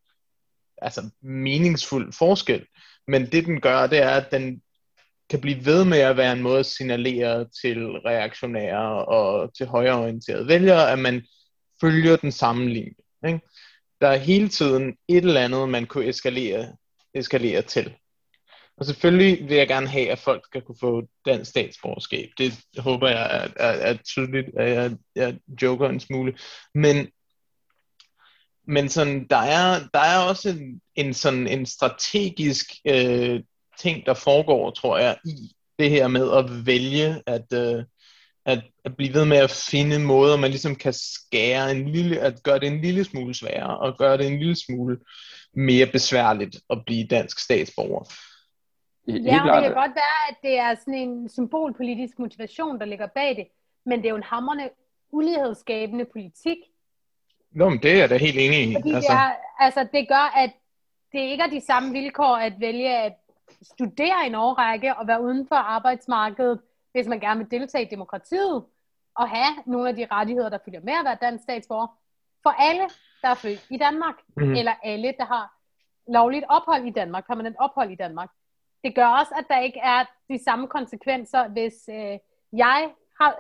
[0.78, 2.66] altså, meningsfuld forskel.
[3.08, 4.62] Men det den gør, det er, at den
[5.30, 10.48] kan blive ved med at være en måde at signalere til reaktionære og til højreorienterede
[10.48, 11.24] vælgere, at man
[11.82, 12.94] følger den samme linje.
[13.28, 13.40] Ikke?
[14.02, 16.76] Der er hele tiden et eller andet, man kunne eskalere,
[17.14, 17.94] eskalere til.
[18.78, 22.30] Og selvfølgelig vil jeg gerne have, at folk skal kunne få dansk statsborgerskab.
[22.38, 26.38] Det håber jeg er, er, er tydeligt, at jeg, jeg joker en smule.
[26.74, 27.08] Men,
[28.68, 33.42] men sådan, der, er, der er også en, en, sådan, en strategisk øh,
[33.80, 37.84] ting, der foregår, tror jeg, i det her med at vælge at, øh,
[38.46, 42.44] at, at blive ved med at finde måder, man ligesom kan skære en lille, at
[42.44, 44.98] gøre det en lille smule sværere, og gøre det en lille smule
[45.56, 48.14] mere besværligt at blive dansk statsborger.
[49.08, 53.08] Helt ja, det kan godt være, at det er sådan en symbolpolitisk motivation, der ligger
[53.08, 53.48] bag det,
[53.86, 54.70] men det er jo en hammerne
[55.12, 56.58] ulighedsskabende politik.
[57.52, 58.74] Nå, men det er jeg da helt enig i.
[58.76, 59.12] Fordi altså.
[59.12, 60.52] Det, er, altså, det gør, at
[61.12, 63.14] det ikke er de samme vilkår at vælge at
[63.62, 66.60] studere en årrække og være uden for arbejdsmarkedet,
[66.92, 68.64] hvis man gerne vil deltage i demokratiet,
[69.16, 71.88] og have nogle af de rettigheder, der følger med at være dansk statsborger,
[72.44, 72.84] for alle,
[73.22, 74.54] der er født i Danmark, mm.
[74.54, 75.54] eller alle, der har
[76.12, 78.30] lovligt ophold i Danmark, permanent ophold i Danmark.
[78.84, 82.18] Det gør også, at der ikke er de samme konsekvenser, hvis øh,
[82.54, 82.92] jeg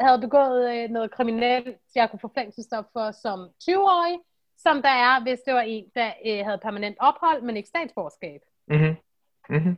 [0.01, 4.19] havde begået øh, noget kriminelt, jeg kunne få fængselsstop for som 20-årig,
[4.57, 8.41] som der er, hvis det var en, der øh, havde permanent ophold, men ikke statsborgerskab.
[8.67, 8.95] Mm-hmm.
[9.49, 9.77] Mm-hmm.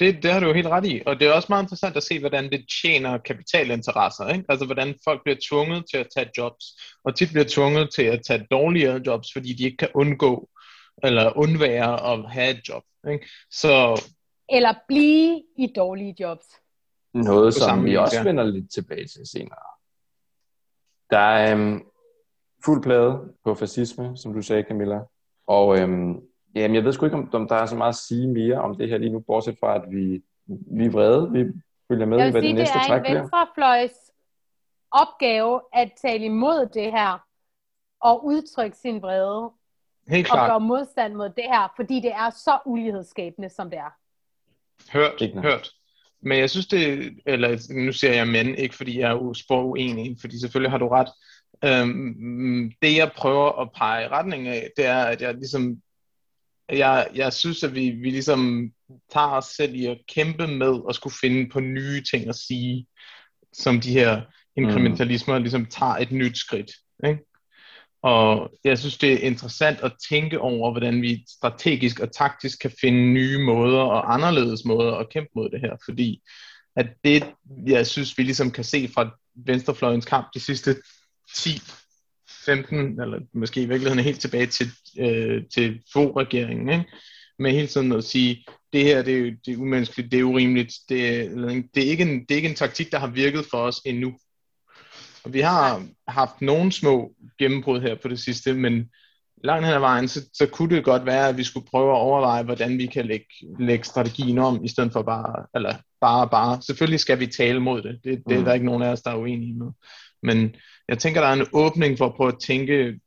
[0.00, 2.02] Det, det har du jo helt ret i, og det er også meget interessant at
[2.02, 4.44] se, hvordan det tjener kapitalinteresser, ikke?
[4.48, 6.64] altså hvordan folk bliver tvunget til at tage jobs,
[7.04, 10.48] og tit bliver tvunget til at tage dårligere jobs, fordi de ikke kan undgå
[11.02, 12.82] eller undvære at have et job.
[13.10, 13.28] Ikke?
[13.50, 14.02] Så...
[14.48, 16.46] Eller blive i dårlige jobs.
[17.14, 19.58] Noget, som vi også vender lidt tilbage til senere.
[21.10, 21.82] Der er øhm,
[22.64, 25.00] fuld plade på fascisme, som du sagde, Camilla,
[25.46, 26.22] og øhm,
[26.54, 28.76] Jamen, jeg ved sgu ikke, om, om der er så meget at sige mere om
[28.76, 31.32] det her lige nu, bortset fra, at vi, vi er vrede.
[31.32, 31.44] Vi
[31.88, 32.98] følger med i, hvad sige, det næste træk bliver.
[32.98, 34.10] det er en venstrefløjs
[34.90, 37.26] opgave at tale imod det her,
[38.00, 39.50] og udtrykke sin vrede.
[40.08, 40.40] Helt klart.
[40.40, 43.90] Og gøre modstand mod det her, fordi det er så ulighedsskabende, som det er.
[44.92, 45.70] Hørt, hørt.
[46.22, 50.16] Men jeg synes det, eller nu siger jeg men, ikke fordi jeg er spor uenig,
[50.20, 51.08] fordi selvfølgelig har du ret.
[51.64, 55.82] Øhm, det jeg prøver at pege i retning af, det er, at jeg ligesom
[56.68, 58.70] jeg, jeg synes, at vi, vi ligesom
[59.12, 62.86] tager os selv i at kæmpe med at skulle finde på nye ting at sige,
[63.52, 64.22] som de her
[64.56, 65.42] inkrementalismer mm.
[65.42, 66.70] ligesom tager et nyt skridt.
[67.06, 67.31] Ikke?
[68.02, 72.72] Og jeg synes, det er interessant at tænke over, hvordan vi strategisk og taktisk kan
[72.80, 75.76] finde nye måder og anderledes måder at kæmpe mod det her.
[75.84, 76.22] Fordi
[76.76, 77.24] at det,
[77.66, 80.76] jeg synes, vi ligesom kan se fra venstrefløjens kamp de sidste
[81.34, 81.50] 10
[82.44, 86.84] 15, eller måske i virkeligheden helt tilbage til, øh, til få-regeringen, ikke?
[87.38, 90.74] med hele tiden at sige, det her det er, det er umenneskeligt, det er urimeligt,
[90.88, 91.28] det er,
[91.74, 94.12] det, er ikke en, det er ikke en taktik, der har virket for os endnu.
[95.24, 98.90] Og vi har haft nogle små gennembrud her på det sidste, men
[99.44, 102.00] langt hen ad vejen, så, så kunne det godt være, at vi skulle prøve at
[102.00, 103.26] overveje, hvordan vi kan lægge,
[103.58, 106.62] lægge strategien om, i stedet for bare, eller bare, bare.
[106.62, 108.00] Selvfølgelig skal vi tale mod det.
[108.04, 108.44] Det, det er mm.
[108.44, 109.70] der ikke nogen af os, der er uenige med.
[110.22, 110.54] Men
[110.88, 113.00] jeg tænker, der er en åbning for at prøve at tænke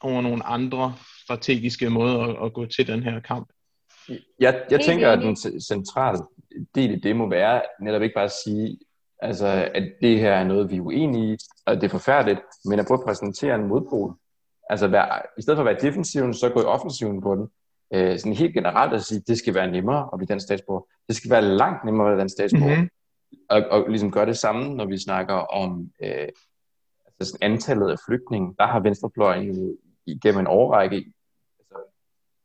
[0.00, 0.94] over nogle andre
[1.24, 3.48] strategiske måder at, at gå til den her kamp.
[4.40, 6.18] Jeg, jeg tænker, at den centrale
[6.74, 8.78] del i det må være netop ikke bare at sige,
[9.18, 12.78] altså, at det her er noget, vi er uenige i, og det er forfærdeligt, men
[12.78, 14.14] at prøve at præsentere en modpol.
[14.70, 17.48] Altså, være, i stedet for at være defensiven, så gå i offensiven på den.
[17.94, 20.86] Øh, sådan helt generelt at sige, at det skal være nemmere at blive dansk statsborger.
[21.08, 22.76] Det skal være langt nemmere at være dansk statsborger.
[22.76, 22.90] Mm-hmm.
[23.50, 26.28] Og, og ligesom gøre det samme, når vi snakker om øh,
[27.20, 30.96] altså antallet af flygtninge, der har Venstrefløjen igennem en årrække
[31.58, 31.78] altså,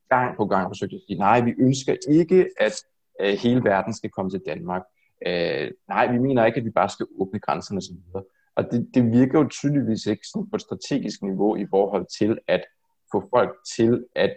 [0.09, 2.73] gang på gang forsøgt at sige, nej, vi ønsker ikke, at
[3.21, 4.81] øh, hele verden skal komme til Danmark.
[5.27, 8.23] Øh, nej, vi mener ikke, at vi bare skal åbne grænserne osv.
[8.55, 12.37] Og det, det virker jo tydeligvis ikke sådan på et strategisk niveau i forhold til
[12.47, 12.63] at
[13.11, 14.35] få folk til at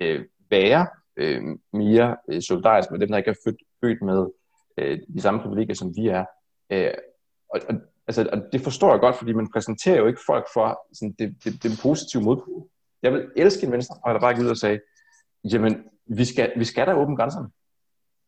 [0.00, 4.26] øh, være øh, mere øh, solidarisk med dem, der ikke er født, født med
[4.78, 6.24] øh, de samme privilegier, som vi er.
[6.70, 6.94] Øh,
[7.54, 7.74] og, og,
[8.06, 11.44] altså, og det forstår jeg godt, fordi man præsenterer jo ikke folk for sådan, det,
[11.44, 12.68] det, det positive modpol.
[13.02, 14.80] Jeg vil elske en venstrefløj, der bare gik ud og sagde,
[15.44, 17.48] jamen, vi skal, vi skal da åbne grænserne.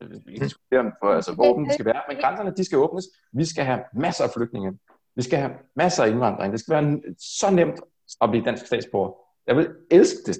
[0.05, 2.79] Vi kan diskutere om, for, altså, hvor åbne de skal være, men grænserne, de skal
[2.79, 3.05] åbnes.
[3.33, 4.79] Vi skal have masser af flygtninge.
[5.17, 6.53] Vi skal have masser af indvandring.
[6.53, 7.81] Det skal være så nemt
[8.21, 9.12] at blive dansk statsborger.
[9.47, 10.37] Jeg vil elske det.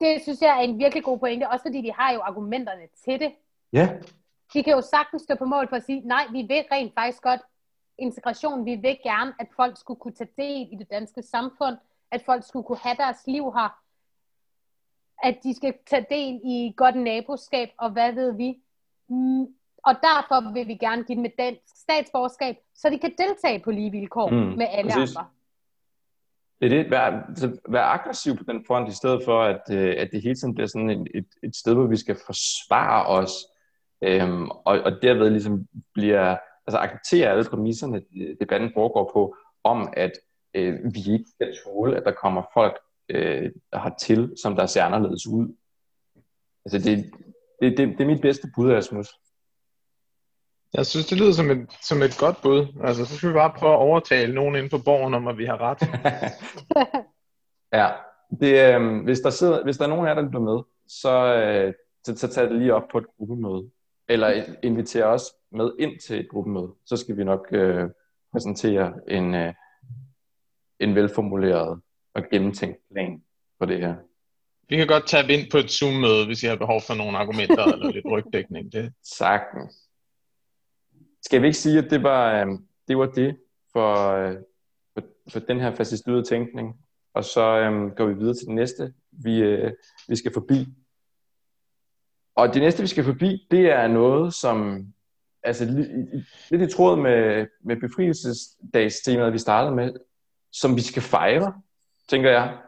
[0.00, 3.20] Det synes jeg er en virkelig god pointe, også fordi de har jo argumenterne til
[3.20, 3.32] det.
[3.72, 3.88] Ja.
[4.54, 7.22] De kan jo sagtens stå på mål for at sige, nej, vi vil rent faktisk
[7.22, 7.40] godt
[7.98, 8.64] integration.
[8.64, 11.76] Vi vil gerne, at folk skulle kunne tage del i det danske samfund,
[12.10, 13.79] at folk skulle kunne have deres liv her,
[15.22, 18.58] at de skal tage del i godt naboskab, og hvad ved vi.
[19.08, 19.42] Mm,
[19.84, 23.70] og derfor vil vi gerne give dem et dansk statsborgerskab, så de kan deltage på
[23.70, 25.16] lige vilkår mm, med alle præcis.
[25.16, 25.28] andre.
[26.60, 27.10] Det er det, vær,
[27.68, 30.68] vær aggressiv på den front, i stedet for, at, øh, at det hele tiden bliver
[30.68, 33.32] sådan et, et, et sted, hvor vi skal forsvare os,
[34.02, 38.02] øhm, og, og derved ligesom bliver, altså acceptere alle præmisserne,
[38.40, 40.12] debatten foregår på, om at
[40.54, 42.78] øh, vi ikke skal tåle, at der kommer folk
[43.10, 43.50] øh,
[44.00, 45.56] til, som der ser anderledes ud.
[46.64, 47.12] Altså det,
[47.62, 49.08] det, det, det er mit bedste bud, Asmus.
[50.74, 52.66] Jeg synes, det lyder som et, som et godt bud.
[52.84, 55.44] Altså, så skal vi bare prøve at overtale nogen inde på borgen om, at vi
[55.44, 55.80] har ret.
[57.80, 57.88] ja,
[58.40, 61.34] det, øh, hvis, der sidder, hvis der er nogen af jer, der lytter med, så,
[61.34, 63.70] øh, så, så tag det lige op på et gruppemøde.
[64.08, 66.74] Eller inviter os med ind til et gruppemøde.
[66.86, 67.90] Så skal vi nok øh,
[68.32, 69.54] præsentere en, øh,
[70.80, 71.80] en velformuleret
[72.20, 73.22] og gennemtænkt plan
[73.58, 73.94] for det her.
[74.68, 77.64] Vi kan godt tage ind på et Zoom-møde, hvis I har behov for nogle argumenter
[77.64, 78.72] eller lidt rygdækning.
[78.72, 78.92] Det.
[79.02, 79.74] Sagtens.
[81.22, 82.46] Skal vi ikke sige, at det var, øh,
[82.88, 83.36] det, var det
[83.72, 84.36] for, øh,
[84.94, 86.76] for, for den her fascistoide tænkning?
[87.14, 89.70] Og så um, går vi videre til det næste, vi, uh,
[90.08, 90.66] vi skal forbi.
[92.34, 94.86] Og det næste, vi skal forbi, det er noget, som
[95.42, 95.64] altså,
[96.50, 99.92] lidt i tråd med, med befrielsesdagstemaet, vi startede med,
[100.52, 101.62] som vi skal fejre,
[102.10, 102.58] tænker jeg.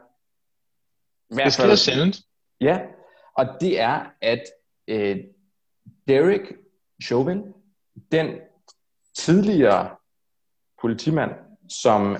[1.29, 2.17] Hvad det sker sjældent.
[2.61, 2.81] Ja,
[3.37, 4.43] og det er, at
[4.87, 5.17] øh,
[6.07, 6.55] Derek
[7.03, 7.53] Chauvin,
[8.11, 8.39] den
[9.15, 9.95] tidligere
[10.81, 11.31] politimand,
[11.69, 12.17] som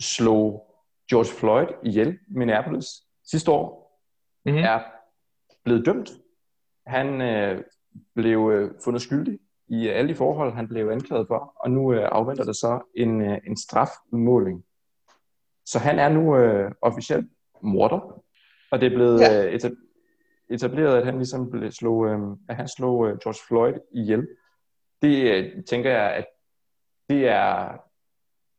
[0.00, 0.74] slog
[1.10, 2.86] George Floyd ihjel i Minneapolis
[3.24, 4.00] sidste år,
[4.44, 4.62] mm-hmm.
[4.62, 4.80] er
[5.64, 6.10] blevet dømt.
[6.86, 7.64] Han øh,
[8.14, 12.08] blev øh, fundet skyldig i alle de forhold, han blev anklaget for, og nu øh,
[12.12, 14.64] afventer der så en, øh, en strafmåling.
[15.66, 17.26] Så han er nu øh, officielt
[17.62, 18.22] morder,
[18.70, 19.46] og det er blevet ja.
[19.46, 19.60] øh,
[20.50, 24.26] etableret, at han ligesom blev slog, øh, at han slog øh, George Floyd ihjel
[25.02, 26.26] det øh, tænker jeg, at
[27.10, 27.78] det er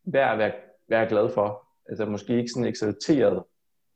[0.06, 0.52] værd at være,
[0.90, 1.68] være glad for.
[1.90, 3.44] Altså måske ikke sådan eksalteret,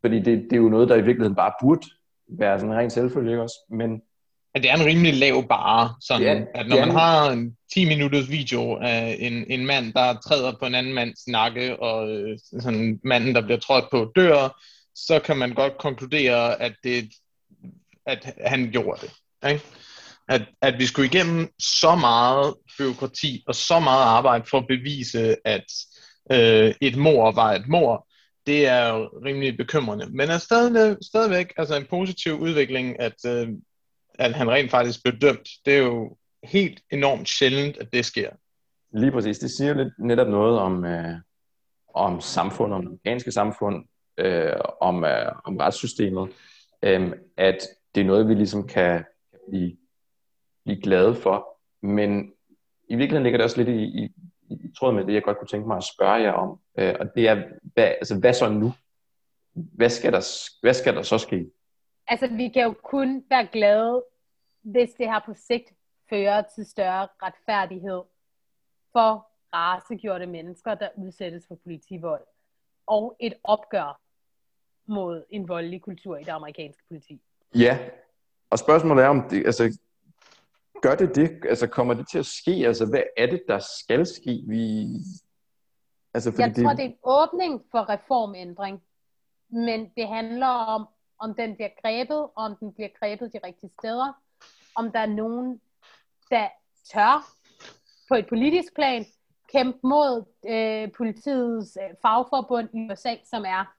[0.02, 1.88] fordi det, det er jo noget, der i virkeligheden bare burde
[2.28, 4.02] være sådan rent selvfølgelig også, men
[4.56, 6.86] at det er en rimelig lav bare, sådan, ja, at når ja.
[6.86, 10.94] man har en 10 minutters video af en, en mand, der træder på en anden
[10.94, 14.62] mands nakke, og øh, sådan manden, der bliver trådt på, dør,
[14.96, 17.10] så kan man godt konkludere, at, det,
[18.06, 19.12] at han gjorde det.
[19.50, 19.64] Ikke?
[20.32, 25.36] at, at vi skulle igennem så meget byråkrati og så meget arbejde for at bevise,
[25.46, 25.66] at
[26.32, 28.08] øh, et mor var et mor,
[28.48, 30.06] det er jo rimelig bekymrende.
[30.06, 33.50] Men er stadig, stadigvæk altså en positiv udvikling, at, øh,
[34.14, 35.50] at han rent faktisk blev dømt.
[35.66, 38.30] Det er jo helt enormt sjældent, at det sker.
[38.94, 39.40] Lige præcis.
[39.40, 41.16] Det siger lidt netop noget om, øh,
[41.94, 43.86] om samfundet, om det amerikanske samfund,
[44.18, 46.30] øh, om, øh, om retssystemet,
[46.84, 47.58] øh, at
[47.96, 49.04] det er noget, vi ligesom kan,
[49.50, 49.78] blive
[50.64, 51.60] blive glade for.
[51.82, 52.34] Men
[52.90, 54.10] i virkeligheden ligger det også lidt i, i,
[54.50, 56.60] i tråd med det, jeg godt kunne tænke mig at spørge jer om.
[56.80, 57.44] Øh, og det er,
[57.74, 58.74] hvad, altså, hvad så nu?
[59.54, 60.28] Hvad skal, der,
[60.62, 61.46] hvad skal der så ske?
[62.12, 64.04] Altså, vi kan jo kun være glade,
[64.62, 65.74] hvis det her på sigt
[66.10, 68.02] fører til større retfærdighed
[68.92, 72.24] for racegjorte mennesker, der udsættes for politivold,
[72.88, 74.02] og et opgør
[74.86, 77.22] mod en voldelig kultur i det amerikanske politi.
[77.56, 77.90] Ja,
[78.50, 79.80] og spørgsmålet er, om det, altså,
[80.82, 81.46] gør det det?
[81.50, 82.52] Altså kommer det til at ske?
[82.52, 84.44] Altså hvad er det, der skal ske?
[84.48, 84.86] Vi...
[86.14, 86.78] Altså, fordi Jeg tror, det...
[86.78, 88.84] det er en åbning for reformændring.
[89.50, 90.88] Men det handler om,
[91.22, 94.14] om den bliver grebet, og om den bliver grebet de rigtige steder.
[94.76, 95.62] Om der er nogen,
[96.30, 96.48] der
[96.94, 97.28] tør
[98.10, 99.06] på et politisk plan
[99.52, 103.76] kæmpe mod øh, politiets øh, fagforbund i USA, som er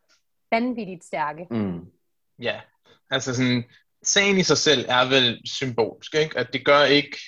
[0.51, 1.47] vanvittigt stærke.
[1.51, 1.87] Mm.
[2.39, 2.61] Ja,
[3.11, 3.65] altså sådan,
[4.03, 6.39] sagen i sig selv er vel symbolsk, ikke?
[6.39, 7.19] At det gør ikke...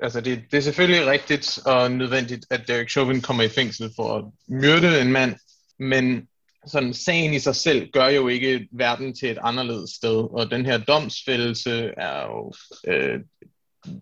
[0.00, 4.16] Altså, det, det er selvfølgelig rigtigt og nødvendigt, at Derek Chauvin kommer i fængsel for
[4.16, 5.36] at myrde en mand,
[5.78, 6.28] men
[6.66, 10.66] sådan sagen i sig selv gør jo ikke verden til et anderledes sted, og den
[10.66, 12.52] her domsfældelse er jo
[12.86, 13.20] øh,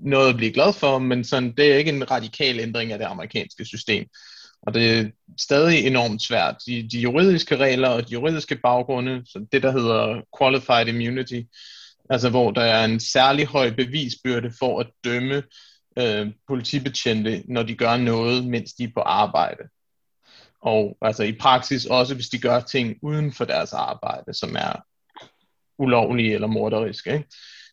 [0.01, 3.05] noget at blive glad for, men sådan, det er ikke en radikal ændring af det
[3.05, 4.07] amerikanske system.
[4.63, 6.57] Og det er stadig enormt svært.
[6.67, 11.41] De, de juridiske regler og de juridiske baggrunde, så det der hedder qualified immunity,
[12.11, 15.43] altså hvor der er en særlig høj bevisbyrde for at dømme
[15.99, 19.63] øh, politibetjente, når de gør noget, mens de er på arbejde.
[20.63, 24.73] Og altså i praksis også, hvis de gør ting uden for deres arbejde, som er
[25.79, 27.13] ulovlige eller morderiske.
[27.13, 27.29] Ikke?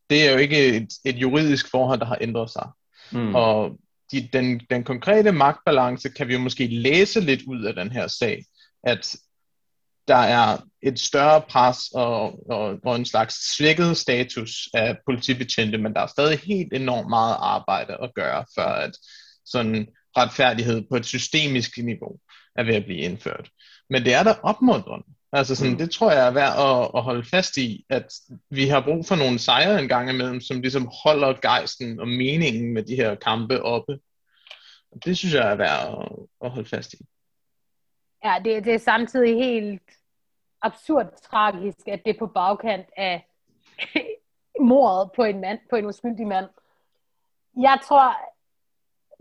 [0.10, 2.68] Det er jo ikke et, et juridisk forhold, der har ændret sig.
[3.12, 3.36] Mm.
[3.36, 3.80] Og
[4.12, 8.08] de, den, den konkrete magtbalance kan vi jo måske læse lidt ud af den her
[8.08, 8.44] sag,
[8.84, 9.16] at
[10.08, 15.94] der er et større pres og, og, og en slags svækket status af politibetjente, men
[15.94, 18.98] der er stadig helt enormt meget arbejde at gøre, for at
[19.46, 22.20] sådan retfærdighed på et systemisk niveau
[22.60, 23.50] er ved at blive indført.
[23.90, 25.06] Men det er da opmuntrende.
[25.32, 25.78] Altså sådan, mm.
[25.78, 28.14] det tror jeg er værd at, at holde fast i, at
[28.50, 32.74] vi har brug for nogle sejre en gang imellem, som ligesom holder gejsten og meningen
[32.74, 34.00] med de her kampe oppe.
[34.92, 36.98] Og det synes jeg er værd at, at holde fast i.
[38.24, 39.92] Ja, det, det er samtidig helt
[40.62, 43.28] absurd tragisk, at det er på bagkant af
[44.72, 46.50] mordet på en mand, på en uskyldig mand.
[47.62, 48.16] Jeg tror,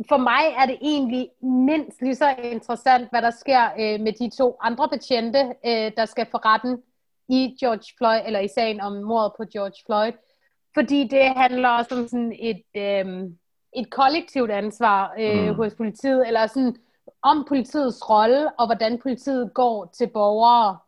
[0.08, 4.36] for mig er det egentlig mindst lige så interessant, hvad der sker øh, med de
[4.36, 6.82] to andre betjente, øh, der skal for retten
[7.28, 10.12] i George Floyd, eller i sagen om mordet på George Floyd.
[10.74, 13.30] Fordi det handler også om sådan et, øh,
[13.76, 15.54] et kollektivt ansvar øh, mm.
[15.54, 16.76] hos politiet, eller sådan
[17.22, 20.78] om politiets rolle, og hvordan politiet går til borgere.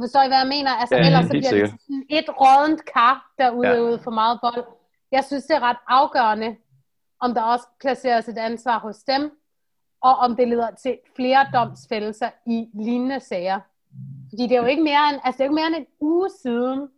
[0.00, 0.70] Forstår I, hvad jeg mener?
[0.70, 3.96] Altså, ja, ellers så bliver det sådan et rådent kar, der udøver ja.
[3.96, 4.64] for meget vold.
[5.12, 6.56] Jeg synes, det er ret afgørende,
[7.24, 9.22] om der også placeres et ansvar hos dem,
[10.00, 13.60] og om det leder til flere domsfældelser i lignende sager.
[14.28, 15.86] Fordi det er jo ikke mere end, altså det er jo ikke mere end en
[16.00, 16.88] uge siden,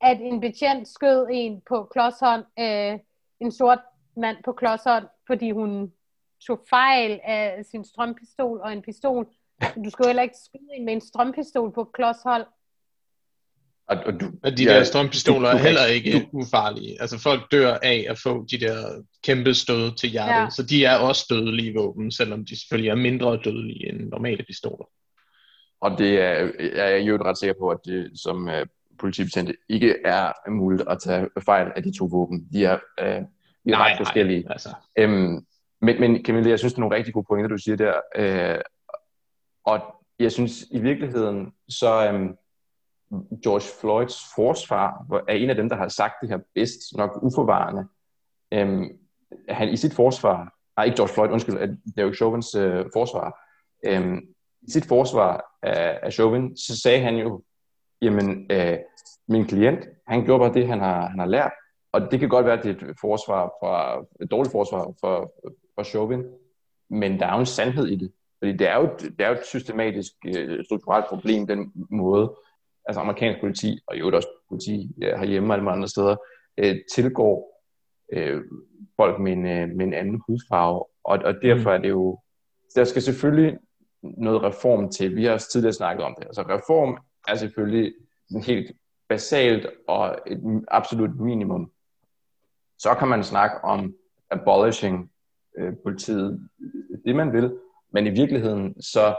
[0.00, 2.98] at en betjent skød en på klodshånd, øh,
[3.40, 3.78] en sort
[4.16, 5.92] mand på klodshånd, fordi hun
[6.46, 9.26] tog fejl af sin strømpistol og en pistol.
[9.84, 12.46] Du skal jo heller ikke skyde en med en strømpistol på klodshold.
[13.88, 17.00] Og, og, du, og de ja, der strømpistoler du, du, er heller ikke du, ufarlige.
[17.00, 20.50] Altså folk dør af at få de der kæmpe stød til hjertet, ja.
[20.50, 24.84] så de er også dødelige våben, selvom de selvfølgelig er mindre dødelige end normale pistoler.
[25.80, 28.52] Og det er jeg er jo ret sikker på, at det som uh,
[28.98, 32.48] politibetjente ikke er muligt at tage fejl af de to våben.
[32.52, 33.24] De er, uh, de er
[33.66, 34.42] nej, ret forskellige.
[34.42, 34.68] Nej, altså.
[34.98, 35.46] øhm,
[35.80, 37.94] men, men Camille, jeg synes, det er nogle rigtig gode pointer, du siger der.
[38.18, 38.60] Uh,
[39.64, 39.80] og
[40.18, 42.10] jeg synes i virkeligheden, så...
[42.10, 42.36] Um,
[43.44, 47.88] George Floyds forsvar er en af dem, der har sagt det her bedst, nok uforvarende.
[48.52, 48.98] Øhm,
[49.48, 53.38] han i sit forsvar, nej ikke George Floyd, undskyld, Derek Chauvins øh, forsvar,
[53.86, 54.20] øhm,
[54.62, 57.42] i sit forsvar af, af Chauvin, så sagde han jo,
[58.02, 58.78] jamen, øh,
[59.28, 61.52] min klient, han gjorde bare det, han har, han har lært,
[61.92, 65.32] og det kan godt være, at det er et forsvar fra, et dårligt forsvar for,
[65.74, 66.24] for Chauvin,
[66.90, 68.12] men der er jo en sandhed i det.
[68.38, 72.34] Fordi det er jo, det er jo et systematisk, øh, strukturelt problem, den måde,
[72.88, 76.16] altså amerikansk politi, og jo også politi ja, herhjemme og alle andre steder,
[76.58, 77.62] øh, tilgår
[78.12, 78.42] øh,
[78.96, 80.84] folk med en, øh, med en anden hudfarve.
[81.04, 81.74] Og, og derfor mm.
[81.76, 82.18] er det jo,
[82.74, 83.58] der skal selvfølgelig
[84.02, 85.16] noget reform til.
[85.16, 86.24] Vi har også tidligere snakket om det.
[86.26, 86.98] Altså reform
[87.28, 87.94] er selvfølgelig
[88.46, 88.76] helt
[89.08, 91.70] basalt og et absolut minimum.
[92.78, 93.94] Så kan man snakke om
[94.30, 95.10] abolishing
[95.58, 96.48] øh, politiet,
[97.04, 97.58] det man vil,
[97.92, 99.16] men i virkeligheden så,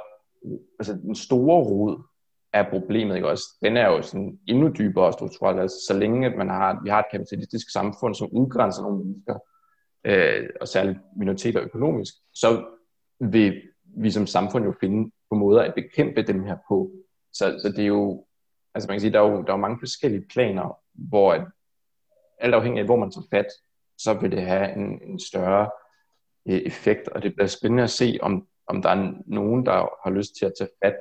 [0.79, 2.08] altså den store rod
[2.53, 3.43] er problemet, ikke også?
[3.61, 5.59] Den er jo sådan endnu dybere strukturelt.
[5.59, 9.39] Altså, så længe at man har, vi har et kapitalistisk samfund, som udgrænser nogle mennesker,
[10.05, 12.65] øh, og særligt minoriteter økonomisk, så
[13.19, 13.61] vil
[13.97, 16.91] vi som samfund jo finde på måder at bekæmpe dem her på.
[17.33, 18.25] Så, så det er jo,
[18.73, 21.47] altså man kan sige, der er jo, der er jo mange forskellige planer, hvor at,
[22.39, 23.47] alt afhængig af, hvor man tager fat,
[23.97, 25.69] så vil det have en, en større
[26.49, 30.09] øh, effekt, og det bliver spændende at se, om, om der er nogen, der har
[30.09, 30.95] lyst til at tage fat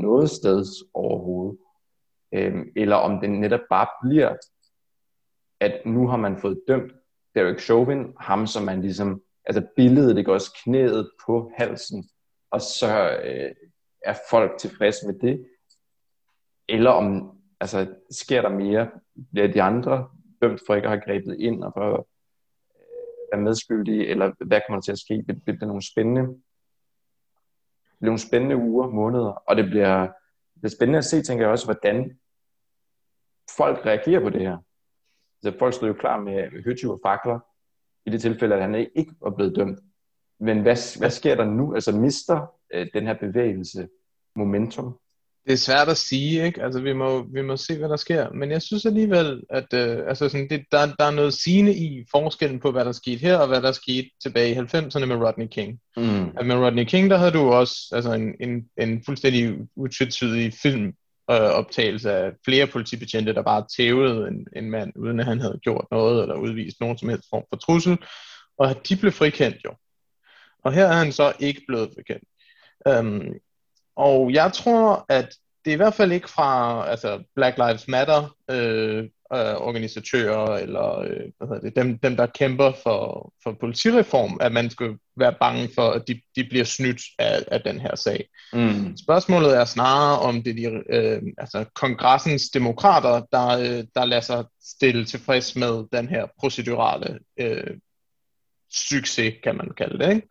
[0.00, 0.64] noget sted
[0.94, 1.58] overhovedet.
[2.34, 4.36] Øhm, eller om det netop bare bliver,
[5.60, 6.92] at nu har man fået dømt
[7.34, 12.08] Derek Chauvin, ham som man ligesom, altså billedet, det går også knæet på halsen,
[12.50, 13.50] og så øh,
[14.04, 15.46] er folk tilfredse med det.
[16.68, 18.90] Eller om, altså sker der mere,
[19.32, 20.08] bliver de andre
[20.42, 22.04] dømt for ikke at have grebet ind og for at
[23.32, 25.14] være medskyldige, eller hvad kommer der til at ske?
[25.14, 26.42] Det, det bliver nogle spændende
[28.02, 30.00] bliver nogle spændende uger, måneder, og det bliver,
[30.52, 32.18] det bliver spændende at se, tænker jeg også, hvordan
[33.56, 34.58] folk reagerer på det her.
[35.42, 37.38] Altså, folk stod jo klar med, med høtyv og fakler,
[38.06, 39.78] i det tilfælde, at han ikke var blevet dømt.
[40.40, 41.74] Men hvad, hvad sker der nu?
[41.74, 43.88] Altså mister øh, den her bevægelse
[44.36, 44.98] momentum?
[45.46, 46.62] Det er svært at sige, ikke?
[46.62, 48.30] Altså, vi må, vi må se, hvad der sker.
[48.30, 52.04] Men jeg synes alligevel, at øh, altså sådan, det, der, der er noget sigende i
[52.10, 55.46] forskellen på, hvad der skete her, og hvad der skete tilbage i 90'erne med Rodney
[55.46, 55.80] King.
[55.96, 56.28] Mm.
[56.38, 60.86] At med Rodney King, der havde du også altså en, en, en fuldstændig utvetydig film
[61.30, 65.60] øh, optagelse af flere politibetjente, der bare tævede en, en mand, uden at han havde
[65.62, 67.98] gjort noget, eller udvist nogen som helst form for trussel.
[68.58, 69.74] Og de blev frikendt jo.
[70.64, 72.24] Og her er han så ikke blevet frikendt.
[72.98, 73.34] Um,
[73.96, 75.34] og jeg tror, at
[75.64, 80.98] det er i hvert fald ikke fra altså Black Lives Matter øh, øh, organisatører eller
[80.98, 85.34] øh, hvad hedder det, dem, dem, der kæmper for, for politireform, at man skal være
[85.40, 88.28] bange for, at de, de bliver snydt af, af den her sag.
[88.52, 88.96] Mm.
[88.96, 94.22] Spørgsmålet er snarere, om det er de, øh, altså kongressens demokrater, der, øh, der lader
[94.22, 97.76] sig stille tilfreds med den her procedurale øh,
[98.70, 100.14] succes, kan man kalde det.
[100.14, 100.28] Ikke?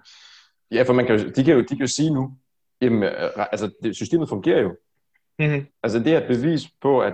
[0.72, 2.38] Ja, for man kan jo, de, kan jo, de kan jo sige nu,
[2.82, 4.76] jamen, øh, altså, det, systemet fungerer jo.
[5.40, 5.66] Mm-hmm.
[5.84, 7.14] Altså det er et bevis på, at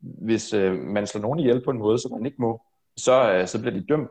[0.00, 2.62] hvis øh, man slår nogen ihjel på en måde, som man ikke må,
[2.96, 4.10] så, øh, så bliver de dømt.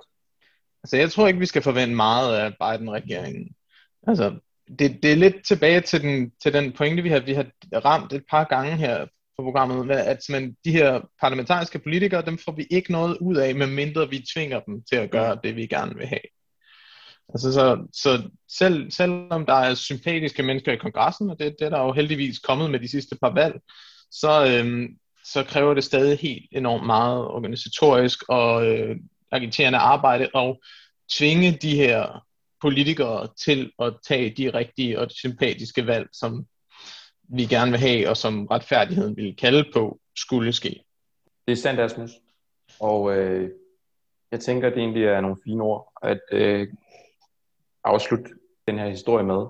[0.83, 3.55] Altså, jeg tror ikke, vi skal forvente meget af Biden-regeringen.
[4.07, 4.39] Altså,
[4.79, 7.45] det, det er lidt tilbage til den, til den pointe, vi har, vi har
[7.85, 9.05] ramt et par gange her
[9.37, 13.35] på programmet, med at man, de her parlamentariske politikere, dem får vi ikke noget ud
[13.35, 16.27] af, medmindre vi tvinger dem til at gøre det, vi gerne vil have.
[17.29, 21.69] Altså, så, så selv, selvom der er sympatiske mennesker i kongressen, og det, det er
[21.69, 23.61] der jo heldigvis kommet med de sidste par valg,
[24.11, 24.87] så, øhm,
[25.25, 28.95] så kræver det stadig helt enormt meget organisatorisk og øh,
[29.31, 30.61] agiterende arbejde og
[31.11, 32.25] tvinge de her
[32.61, 36.45] politikere til at tage de rigtige og de sympatiske valg, som
[37.29, 40.83] vi gerne vil have, og som retfærdigheden ville kalde på, skulle ske.
[41.47, 42.11] Det er sandt, Asmus.
[42.79, 43.49] Og øh,
[44.31, 46.67] jeg tænker, at det egentlig er nogle fine ord at øh,
[47.85, 48.29] afslutte
[48.67, 49.45] den her historie med.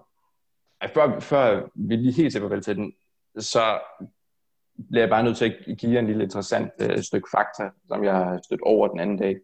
[0.94, 2.94] Før, før vi lige helt sætter til den,
[3.38, 3.80] så
[4.90, 8.04] bliver jeg bare nødt til at give jer en lille interessant øh, stykke fakta, som
[8.04, 9.38] jeg har stødt over den anden dag,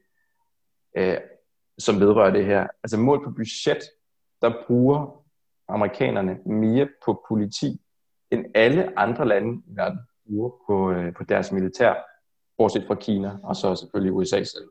[0.98, 1.18] øh,
[1.78, 2.68] som vedrører det her.
[2.84, 3.84] Altså mål på budget,
[4.42, 5.24] der bruger
[5.68, 7.82] amerikanerne mere på politi,
[8.32, 11.94] end alle andre lande i verden bruger på, øh, på deres militær,
[12.58, 14.70] bortset fra Kina, og så selvfølgelig USA selv.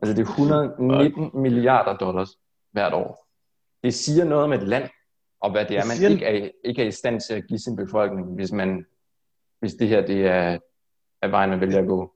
[0.00, 2.28] Altså det er 119 milliarder dollars
[2.72, 3.25] hvert år.
[3.86, 4.88] Det siger noget om et land,
[5.40, 7.76] og hvad det er, man ikke er, ikke er i stand til at give sin
[7.76, 8.84] befolkning, hvis, man,
[9.60, 10.58] hvis det her det er,
[11.22, 12.12] er vejen, man vælger at gå.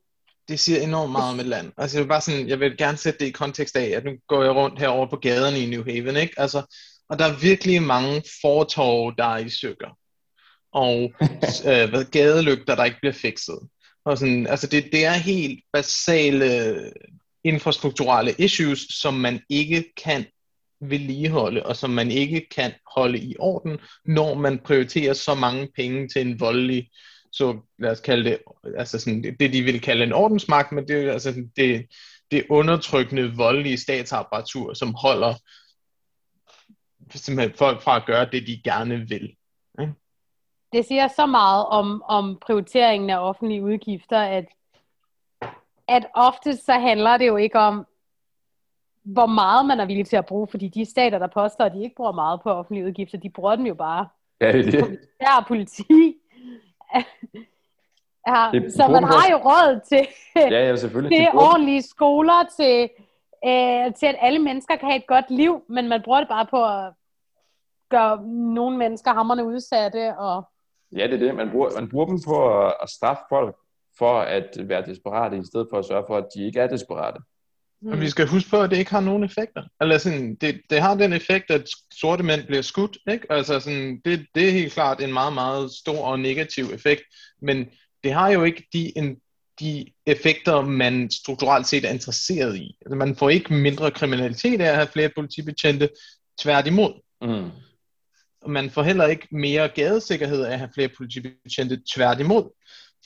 [0.49, 1.73] det siger enormt meget om et land.
[1.77, 4.11] Altså jeg vil bare sådan, jeg vil gerne sætte det i kontekst af, at nu
[4.29, 6.35] går jeg rundt herover på gaderne i New Haven, ikke?
[6.37, 6.77] Altså,
[7.09, 9.99] og der er virkelig mange fortov, der er i stykker.
[10.73, 11.13] Og
[11.71, 13.59] øh, hvad, gadelygter, der ikke bliver fikset.
[14.05, 16.77] Og sådan, altså det, det er helt basale
[17.45, 20.27] infrastrukturelle issues, som man ikke kan
[20.81, 26.09] vedligeholde, og som man ikke kan holde i orden, når man prioriterer så mange penge
[26.09, 26.91] til en voldelig
[27.33, 28.39] så lad os kalde det,
[28.77, 31.87] altså sådan, det, det de vil kalde en ordensmagt, men det er altså sådan, det,
[32.31, 35.35] det undertrykkende, voldelige statsapparatur, som holder
[37.15, 39.37] simpelthen folk fra at gøre det, de gerne vil.
[40.73, 44.45] Det siger så meget om, om prioriteringen af offentlige udgifter, at,
[45.89, 47.87] at ofte så handler det jo ikke om,
[49.05, 51.83] hvor meget man er villig til at bruge, fordi de stater, der påstår, at de
[51.83, 54.09] ikke bruger meget på offentlige udgifter, de bruger dem jo bare
[54.41, 55.01] Ja, det er det.
[55.21, 56.17] Der politi.
[58.29, 61.19] ja, Det så man har jo råd til, Ja, ja, selvfølgelig.
[61.19, 62.89] til ordentlige skoler, til,
[63.45, 66.47] øh, til at alle mennesker kan have et godt liv, men man bruger det bare
[66.47, 66.93] på at
[67.91, 70.19] gøre nogle mennesker hammerne udsatte.
[70.19, 70.43] Og,
[70.97, 71.35] Ja, det er det.
[71.35, 73.57] Man bruger, man bruger dem på at, at straffe folk
[73.99, 77.21] for at være desperate, i stedet for at sørge for, at de ikke er desperate.
[77.83, 77.93] Mm.
[77.93, 79.63] Og vi skal huske på, at det ikke har nogen effekter.
[79.81, 81.69] Eller sådan, det, det har den effekt, at
[82.01, 82.99] sorte mænd bliver skudt.
[83.11, 83.33] Ikke?
[83.33, 87.03] Altså sådan, det, det er helt klart en meget, meget stor og negativ effekt.
[87.43, 87.67] Men
[88.05, 89.17] det har jo ikke de, en,
[89.61, 92.77] de effekter, man strukturelt set er interesseret i.
[92.87, 95.89] Altså, man får ikke mindre kriminalitet af at have flere politibetjente.
[96.39, 97.01] Tværtimod.
[97.23, 97.51] Mm.
[98.47, 101.83] Man får heller ikke mere gadesikkerhed af at have flere politibetjente.
[101.95, 102.51] Tværtimod.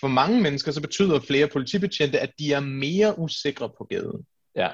[0.00, 4.24] For mange mennesker så betyder flere politibetjente, at de er mere usikre på gaden.
[4.56, 4.68] Ja.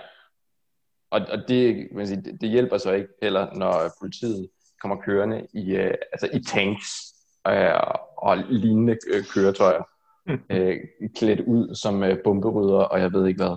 [1.11, 4.49] Og, og det, man siger, det, det hjælper så ikke heller, når politiet
[4.81, 6.87] kommer kørende i, øh, altså i tanks
[7.49, 7.75] øh,
[8.17, 9.83] og lignende øh, køretøjer,
[10.53, 10.77] øh,
[11.17, 13.57] klædt ud som øh, bomberydder, og jeg ved ikke hvad.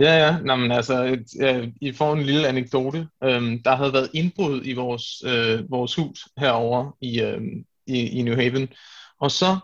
[0.00, 0.38] Ja, ja.
[0.38, 3.08] Nå, men altså, øh, I får en lille anekdote.
[3.24, 7.42] Øhm, der havde været indbrud i vores, øh, vores hus herover i, øh,
[7.86, 8.68] i, i New Haven.
[9.20, 9.58] Og så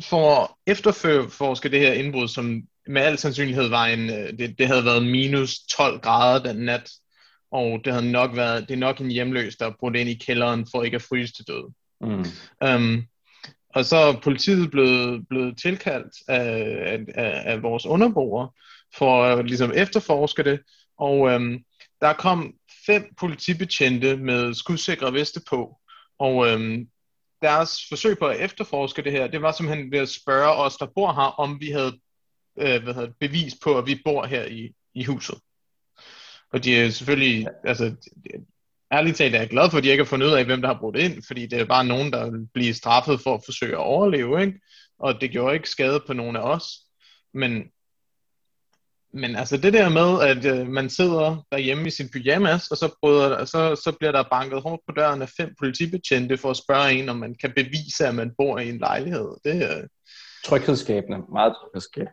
[0.00, 4.66] for at efterforske det her indbrud, som med al sandsynlighed var en, øh, det, det
[4.66, 6.90] havde været minus 12 grader den nat,
[7.50, 10.66] og det havde nok været, det er nok en hjemløs, der brudt ind i kælderen
[10.70, 11.68] for ikke at fryse til døde.
[12.00, 12.24] Mm.
[12.66, 13.06] Um,
[13.74, 18.50] og så er politiet blevet, blevet tilkaldt af, af, af vores underboere
[18.96, 20.60] for at ligesom efterforske det.
[20.98, 21.58] Og øhm,
[22.00, 22.54] der kom
[22.86, 25.80] fem politibetjente med skudsikre veste på.
[26.18, 26.88] Og øhm,
[27.42, 30.86] deres forsøg på at efterforske det her, det var simpelthen ved at spørge os, der
[30.94, 31.98] bor her, om vi havde
[32.58, 35.38] øh, hvad hedder, bevis på, at vi bor her i, i huset.
[36.52, 37.94] Og de er selvfølgelig, altså,
[38.92, 40.68] ærligt talt er jeg glad for, at de ikke har fundet ud af, hvem der
[40.68, 43.72] har brugt ind, fordi det er bare nogen, der vil blive straffet for at forsøge
[43.72, 44.60] at overleve, ikke?
[44.98, 46.64] Og det gjorde ikke skade på nogen af os.
[47.34, 47.64] Men,
[49.12, 52.96] men altså det der med, at øh, man sidder derhjemme i sin pyjamas, og så,
[53.00, 56.92] bryder, så, så bliver der banket hårdt på døren af fem politibetjente for at spørge
[56.92, 59.28] en, om man kan bevise, at man bor i en lejlighed.
[59.44, 59.78] Det er...
[59.78, 59.84] Øh...
[60.44, 62.12] Tryghedsskabende, meget tryghedsskabende.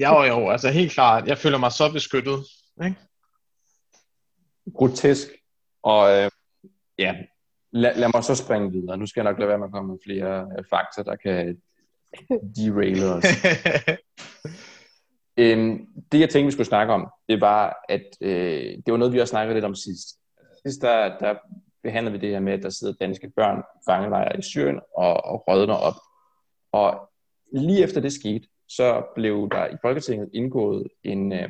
[0.00, 1.28] Ja, jo, jo, altså helt klart.
[1.28, 2.38] Jeg føler mig så beskyttet.
[2.84, 2.96] Ikke?
[4.74, 5.28] Grotesk.
[5.82, 6.30] Og øh,
[6.98, 7.14] ja,
[7.72, 8.96] lad, lad mig så springe videre.
[8.96, 11.62] Nu skal jeg nok lade være med at komme med flere øh, fakta, der kan
[12.56, 13.24] deraile os.
[15.42, 19.12] øhm, det jeg tænkte, vi skulle snakke om, det var, at øh, det var noget,
[19.12, 20.06] vi også snakkede lidt om sidst.
[20.66, 21.34] Sidst der, der
[21.82, 25.44] behandlede vi det her med, at der sidder danske børn fangelejre i Syrien og, og
[25.48, 25.94] rådner op.
[26.72, 27.10] Og
[27.52, 31.48] lige efter det skete, så blev der i Folketinget indgået en, øh,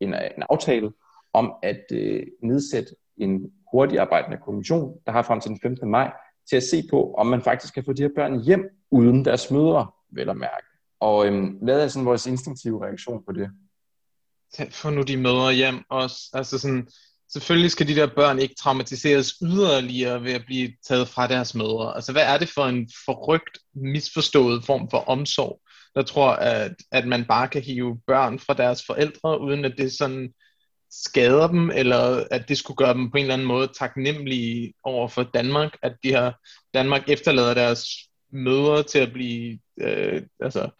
[0.00, 0.92] en, en aftale
[1.32, 5.90] om at øh, nedsætte en hurtigarbejdende kommission, der har frem til den 15.
[5.90, 6.12] maj,
[6.48, 9.50] til at se på, om man faktisk kan få de her børn hjem uden deres
[9.50, 10.66] mødre, vel at mærke.
[11.00, 13.50] Og øhm, hvad er sådan vores instinktive reaktion på det?
[14.70, 16.30] Få nu de mødre hjem også.
[16.32, 16.88] Altså sådan,
[17.32, 21.94] selvfølgelig skal de der børn ikke traumatiseres yderligere ved at blive taget fra deres mødre.
[21.94, 25.60] Altså hvad er det for en forrygt, misforstået form for omsorg,
[25.94, 29.92] der tror, at, at man bare kan hive børn fra deres forældre, uden at det
[29.92, 30.32] sådan
[30.90, 35.08] skader dem, eller at det skulle gøre dem på en eller anden måde taknemmelige over
[35.08, 36.38] for Danmark, at de har
[36.74, 37.88] Danmark efterlader deres
[38.32, 40.70] mødre til at blive øh, altså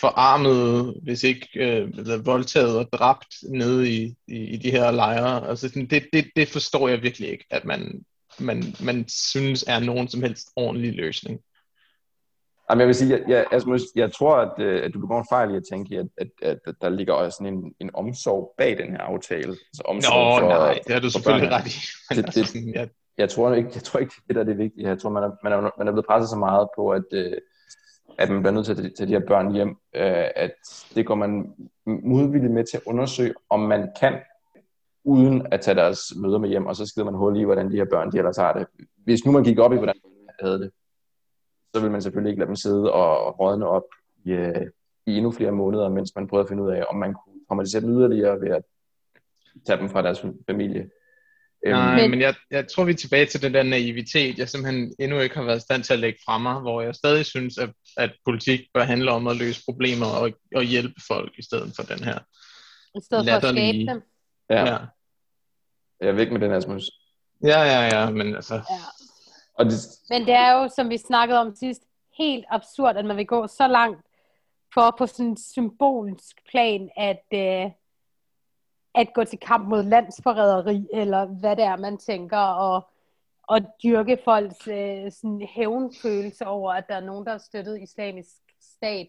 [0.00, 5.48] forarmet, hvis ikke øh, voldtaget og dræbt nede i, i, i de her lejre.
[5.48, 8.04] Altså, det, det, det forstår jeg virkelig ikke, at man,
[8.38, 11.40] man, man synes er nogen som helst ordentlig løsning.
[12.72, 15.26] Jamen, jeg vil sige, jeg, jeg, altså, jeg tror, at, øh, at du begår en
[15.30, 18.54] fejl i at tænke, at, at, at, at der ligger også sådan en, en omsorg
[18.58, 19.50] bag den her aftale.
[19.50, 21.70] Altså omsorg Nå, for, nej, det har du selvfølgelig ret i.
[22.16, 22.88] det, det, altså, jeg...
[23.18, 24.88] Jeg, tror ikke, jeg tror ikke, det er det vigtige.
[24.88, 27.32] Jeg tror, man er, man er, man er blevet presset så meget på, at, øh,
[28.18, 30.54] at man bliver nødt til at tage de her børn hjem, øh, at
[30.94, 31.52] det går man
[31.86, 34.14] modvilligt med til at undersøge, om man kan,
[35.04, 37.76] uden at tage deres møder med hjem, og så skriver man hul i, hvordan de
[37.76, 38.66] her børn de ellers har det.
[39.04, 40.70] Hvis nu man gik op i, hvordan man havde det,
[41.74, 43.86] så vil man selvfølgelig ikke lade dem sidde og rådne op
[44.24, 44.66] i, øh,
[45.06, 47.80] i endnu flere måneder, mens man prøver at finde ud af, om man kunne traumatisere
[47.80, 48.62] dem yderligere ved at
[49.66, 50.90] tage dem fra deres familie.
[51.66, 54.94] Øhm, Nej, men jeg, jeg tror, vi er tilbage til den der naivitet, jeg simpelthen
[54.98, 57.58] endnu ikke har været i stand til at lægge frem mig, hvor jeg stadig synes,
[57.58, 61.72] at, at politik bør handle om at løse problemer og, og hjælpe folk i stedet
[61.76, 62.18] for den her
[62.94, 64.02] I stedet for at skabe dem.
[64.50, 64.64] Ja.
[64.66, 64.78] ja.
[66.00, 66.90] Jeg er væk med den, Asmus.
[67.44, 68.54] Ja, ja, ja, men altså...
[68.54, 69.01] Ja.
[69.54, 69.72] Og det...
[70.10, 71.82] Men det er jo, som vi snakkede om sidst,
[72.18, 74.06] helt absurd, at man vil gå så langt
[74.74, 77.70] for på sådan en symbolsk plan, at, øh,
[78.94, 82.88] at gå til kamp mod landsforræderi, eller hvad det er, man tænker, og,
[83.42, 88.30] og dyrke folks øh, sådan hævnfølelse over, at der er nogen, der har støttet islamisk
[88.60, 89.08] stat.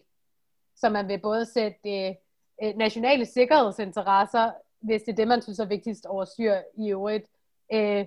[0.76, 2.14] Så man vil både sætte øh,
[2.62, 7.26] øh, nationale sikkerhedsinteresser, hvis det er det, man synes er vigtigst over styr i øvrigt,
[7.72, 8.06] øh,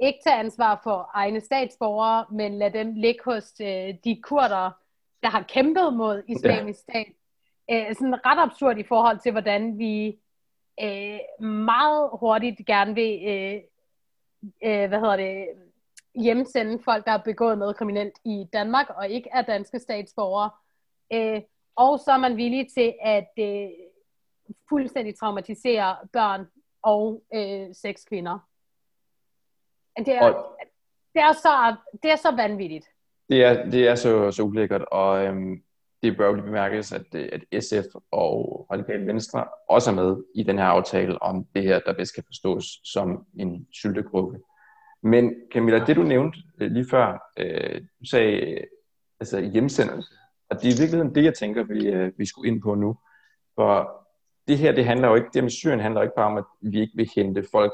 [0.00, 4.70] ikke tage ansvar for egne statsborgere, men lade dem ligge hos øh, de kurder,
[5.22, 6.92] der har kæmpet mod islamisk ja.
[6.92, 7.12] stat.
[7.70, 10.18] Øh, sådan ret absurd i forhold til, hvordan vi
[10.82, 13.60] øh, meget hurtigt gerne vil øh,
[14.64, 15.46] øh, hvad hedder det,
[16.22, 20.50] hjemsende folk, der har begået noget kriminelt i Danmark, og ikke er danske statsborgere.
[21.12, 21.42] Øh,
[21.76, 23.68] og så er man villig til at øh,
[24.68, 26.46] fuldstændig traumatisere børn
[26.82, 28.38] og øh, seks kvinder.
[29.98, 30.56] Det er, og,
[31.14, 32.86] det er, så, det er så vanvittigt.
[33.28, 35.62] Det er, det er så, så ulækkert, og øhm,
[36.02, 40.58] det bør lige bemærkes, at, at SF og Radikale Venstre også er med i den
[40.58, 44.38] her aftale om det her, der bedst kan forstås som en syltekrukke.
[45.02, 48.58] Men Camilla, det du nævnte øh, lige før, øh, du sagde
[49.20, 50.14] altså hjemsendelse,
[50.50, 52.96] og det er i virkeligheden det, jeg tænker, vi, øh, vi skulle ind på nu.
[53.54, 54.06] For
[54.48, 56.80] det her, det handler jo ikke, det med Syrien handler ikke bare om, at vi
[56.80, 57.72] ikke vil hente folk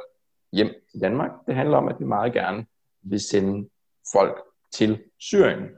[0.53, 1.31] hjem til Danmark.
[1.47, 2.67] Det handler om, at vi meget gerne
[3.03, 3.69] vil sende
[4.13, 4.43] folk
[4.73, 5.69] til Syrien.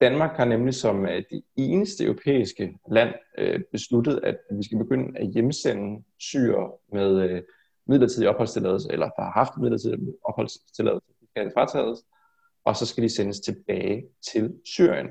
[0.00, 5.18] Danmark har nemlig som øh, det eneste europæiske land øh, besluttet, at vi skal begynde
[5.18, 7.42] at hjemsende syre med øh,
[7.86, 11.98] midlertidig opholdstilladelse, eller har haft midlertidig opholdstilladelse, de skal fratages,
[12.64, 15.06] og så skal de sendes tilbage til Syrien.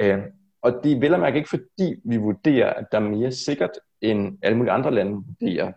[0.00, 0.18] Øh,
[0.62, 3.70] og det er vel og mærke ikke fordi, vi vurderer, at der er mere sikkert,
[4.00, 5.72] end alle mulige andre lande vurderer,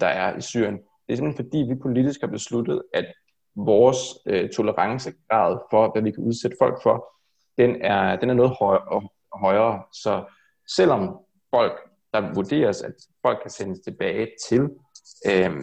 [0.00, 0.78] der er i Syrien.
[1.06, 3.06] Det er simpelthen fordi, vi politisk har besluttet, at
[3.56, 7.06] vores øh, tolerancegrad for, hvad vi kan udsætte folk for,
[7.58, 9.82] den er, den er noget højere, højere.
[9.92, 10.24] Så
[10.76, 11.18] selvom
[11.54, 11.72] folk,
[12.12, 14.60] der vurderes, at folk kan sendes tilbage til
[15.26, 15.62] øh,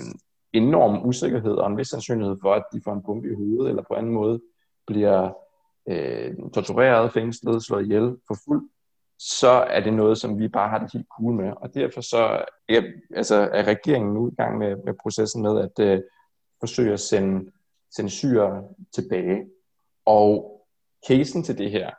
[0.54, 3.84] enorm usikkerhed og en vis sandsynlighed for, at de får en bombe i hovedet, eller
[3.88, 4.42] på anden måde
[4.88, 5.32] bliver
[5.90, 8.70] øh, tortureret, fængslet, slået ihjel, for fuld,
[9.20, 11.54] så er det noget, som vi bare har det helt cool med.
[11.56, 12.84] Og derfor så ja,
[13.16, 16.02] altså, er regeringen nu i gang med, med processen med at øh,
[16.60, 17.52] forsøge at sende,
[17.96, 18.64] sende syre
[18.96, 19.46] tilbage.
[20.06, 20.62] Og
[21.08, 21.92] casen til det her,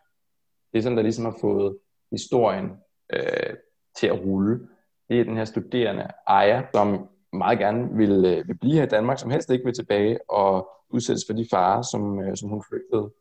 [0.72, 1.78] det er sådan, der ligesom har fået
[2.10, 2.70] historien
[3.12, 3.54] øh,
[3.98, 4.68] til at rulle.
[5.08, 8.88] Det er den her studerende Aya, som meget gerne vil, øh, vil blive her i
[8.88, 12.64] Danmark, som helst ikke vil tilbage og udsættes for de farer, som, øh, som hun
[12.68, 13.12] flygtede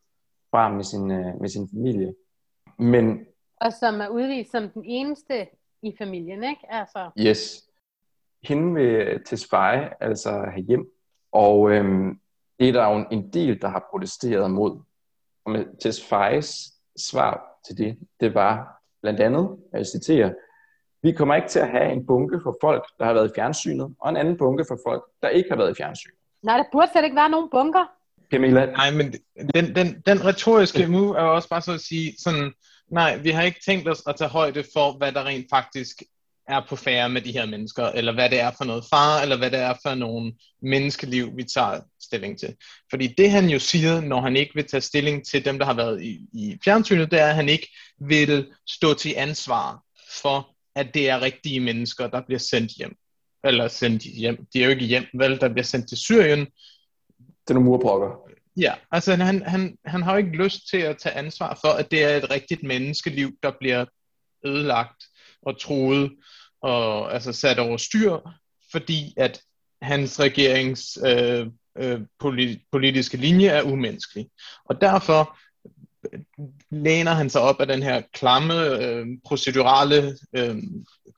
[0.52, 2.14] fra med sin, øh, med sin familie.
[2.80, 3.26] Men,
[3.64, 5.48] og som er udvist som den eneste
[5.84, 6.62] i familien, ikke?
[6.70, 7.64] Altså, yes,
[8.44, 10.86] hende vil Tesfaye altså have hjem,
[11.32, 12.20] og øhm,
[12.60, 14.80] det er der jo en del, der har protesteret mod.
[15.46, 20.34] Og med Tesfayes svar til det, det var blandt andet, jeg citerer,
[21.02, 23.96] vi kommer ikke til at have en bunke for folk, der har været i fjernsynet,
[24.00, 26.16] og en anden bunke for folk, der ikke har været i fjernsynet.
[26.42, 27.86] nej, der burde slet ikke være nogen bunker.
[28.32, 29.14] Camilla, Nej, men
[29.56, 32.54] den, den, den retoriske move er også bare så at sige sådan,
[32.94, 36.04] nej, vi har ikke tænkt os at tage højde for, hvad der rent faktisk
[36.48, 39.38] er på færre med de her mennesker, eller hvad det er for noget far, eller
[39.38, 42.56] hvad det er for nogle menneskeliv, vi tager stilling til.
[42.90, 45.74] Fordi det han jo siger, når han ikke vil tage stilling til dem, der har
[45.74, 47.68] været i, i fjernsynet, det er, at han ikke
[48.00, 49.84] vil stå til ansvar
[50.22, 52.96] for, at det er rigtige mennesker, der bliver sendt hjem.
[53.44, 54.46] Eller sendt hjem.
[54.54, 55.40] De er jo ikke hjem, vel?
[55.42, 56.40] Der bliver sendt til Syrien,
[57.20, 58.33] det er nogle murbrokker.
[58.58, 61.92] Ja, altså han, han, han har jo ikke lyst til at tage ansvar for, at
[61.92, 63.86] det er et rigtigt menneskeliv, der bliver
[64.46, 65.04] ødelagt
[65.42, 66.12] og troet
[66.62, 68.18] og altså sat over styr,
[68.72, 69.42] fordi at
[69.82, 71.48] hans regerings øh,
[71.78, 74.30] øh, politi- politiske linje er umenneskelig.
[74.66, 75.38] Og derfor
[76.70, 78.54] læner han sig op af den her klamme,
[78.86, 80.56] øh, procedurale øh,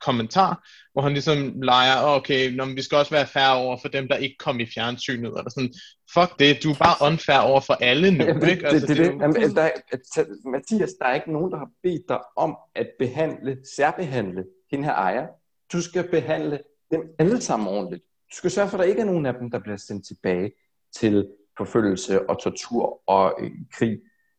[0.00, 4.08] kommentar, hvor han ligesom leger, okay, når vi skal også være færre over for dem,
[4.08, 5.74] der ikke kom i fjernsynet, eller sådan,
[6.14, 8.62] fuck det, du er bare unfair over for alle nu, Jamen, ikke?
[8.70, 9.06] det, det, det, det.
[9.06, 12.88] jo- Jamen, der, er- Mathias, der er ikke nogen, der har bedt dig om at
[12.98, 15.26] behandle, særbehandle hende her ejer.
[15.72, 16.58] Du skal behandle
[16.90, 18.02] dem alle sammen ordentligt.
[18.02, 20.52] Du skal sørge for, at der ikke er nogen af dem, der bliver sendt tilbage
[20.98, 21.28] til
[21.58, 23.98] forfølgelse og tortur og øh, krig.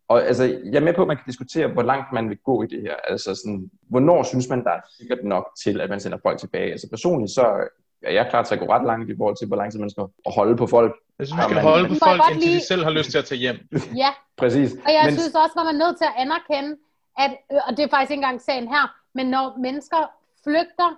[0.09, 2.63] Og altså, jeg er med på, at man kan diskutere, hvor langt man vil gå
[2.63, 2.95] i det her.
[3.07, 6.71] Altså sådan, hvornår synes man, der er sikkert nok til, at man sender folk tilbage?
[6.71, 7.67] Altså personligt, så
[8.03, 9.89] er jeg klar til at gå ret langt i forhold til, hvor lang tid man
[9.89, 10.95] skal holde på folk.
[11.19, 13.17] Jeg synes, vi skal Jamen, holde på folk, indtil de lige- selv har lyst til
[13.17, 13.57] at tage hjem.
[13.95, 14.71] Ja, Præcis.
[14.85, 16.71] og jeg Men- synes også, at man er nødt til at anerkende,
[17.23, 20.01] at, øh, og det er faktisk ikke engang sagen her, men når mennesker
[20.43, 20.89] flygter,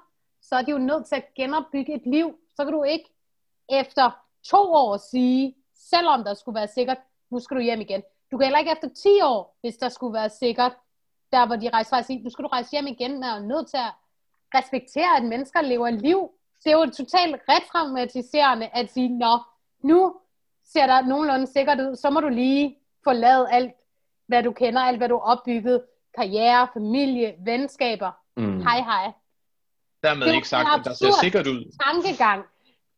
[0.42, 2.28] så er de jo nødt til at genopbygge et liv.
[2.56, 3.10] Så kan du ikke
[3.70, 4.06] efter
[4.46, 5.56] to år sige,
[5.92, 6.98] selvom der skulle være sikkert,
[7.32, 8.02] nu skal du hjem igen.
[8.32, 10.72] Du kan heller ikke efter 10 år, hvis der skulle være sikkert,
[11.32, 13.78] der hvor de rejser sige, nu skal du rejse hjem igen, men er nødt til
[13.78, 13.94] at
[14.56, 16.30] respektere, at mennesker lever liv.
[16.64, 19.40] Det er jo totalt retraumatiserende at sige, nå,
[19.84, 20.16] nu
[20.66, 23.72] ser der nogenlunde sikkert ud, så må du lige forlade alt,
[24.28, 25.84] hvad du kender, alt hvad du har opbygget,
[26.16, 28.62] karriere, familie, venskaber, Mm.
[28.62, 29.12] hej hej.
[30.04, 31.78] Dermed Det er ikke sagt, at der ser sikkert ud.
[31.86, 32.46] tankegang.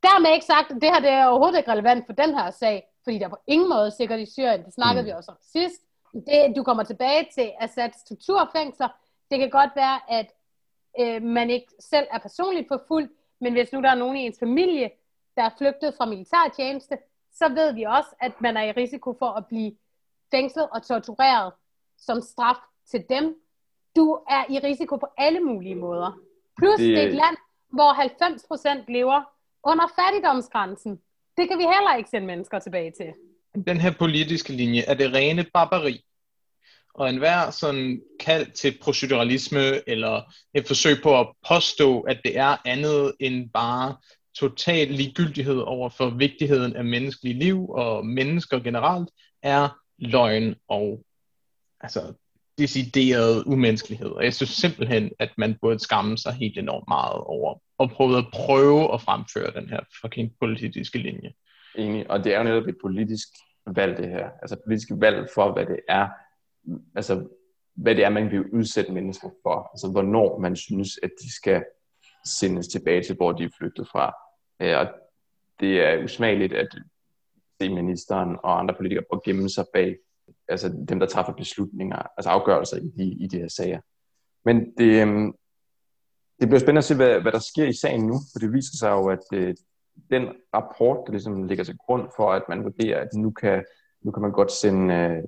[0.03, 2.83] Dermed ikke sagt, at det her det er overhovedet ikke relevant for den her sag,
[3.03, 4.65] fordi der er på ingen måde sikkert i Syrien.
[4.65, 5.07] Det snakkede Mm.
[5.07, 5.81] vi også om sidst.
[6.13, 8.87] Det, du kommer tilbage til Assads torturfængsler.
[9.31, 10.27] Det kan godt være, at
[10.99, 14.39] øh, man ikke selv er personligt forfulgt, men hvis nu der er nogen i ens
[14.39, 14.91] familie,
[15.35, 16.97] der er flygtet fra militærtjeneste,
[17.33, 19.75] så ved vi også, at man er i risiko for at blive
[20.31, 21.53] fængslet og tortureret
[21.97, 22.55] som straf
[22.91, 23.41] til dem.
[23.95, 26.11] Du er i risiko på alle mulige måder.
[26.57, 27.37] Plus det, Det- det er et land,
[27.69, 29.21] hvor 90% lever
[29.63, 31.01] under fattigdomsgrænsen.
[31.37, 33.13] Det kan vi heller ikke sende mennesker tilbage til.
[33.67, 36.05] Den her politiske linje er det rene barbari.
[36.93, 42.57] Og enhver sådan kald til proceduralisme, eller et forsøg på at påstå, at det er
[42.65, 43.95] andet end bare
[44.35, 49.09] total ligegyldighed over for vigtigheden af menneskelig liv og mennesker generelt,
[49.41, 51.05] er løgn og
[51.81, 52.13] altså
[52.57, 54.09] decideret umenneskelighed.
[54.09, 58.17] Og jeg synes simpelthen, at man burde skamme sig helt enormt meget over og prøve
[58.17, 61.33] at prøve at fremføre den her fucking politiske linje.
[61.75, 63.27] Enig, og det er jo netop et politisk
[63.67, 64.29] valg det her.
[64.41, 66.07] Altså politisk valg for, hvad det er,
[66.95, 67.27] altså
[67.75, 69.69] hvad det er, man vil udsætte mennesker for.
[69.73, 71.63] Altså hvornår man synes, at de skal
[72.25, 74.13] sendes tilbage til, hvor de er flygtet fra.
[74.61, 74.87] Øh, og
[75.59, 76.67] det er usmageligt, at
[77.61, 79.97] se ministeren og andre politikere på at gemme sig bag
[80.47, 83.81] altså dem, der træffer beslutninger, altså afgørelser i de, i de her sager.
[84.45, 85.33] Men det, øhm,
[86.41, 88.77] det bliver spændende at se, hvad, hvad der sker i sagen nu, for det viser
[88.77, 89.55] sig jo, at øh,
[90.09, 93.63] den rapport, der ligesom ligger til grund for, at man vurderer, at nu kan,
[94.01, 95.23] nu kan man godt sende, øh,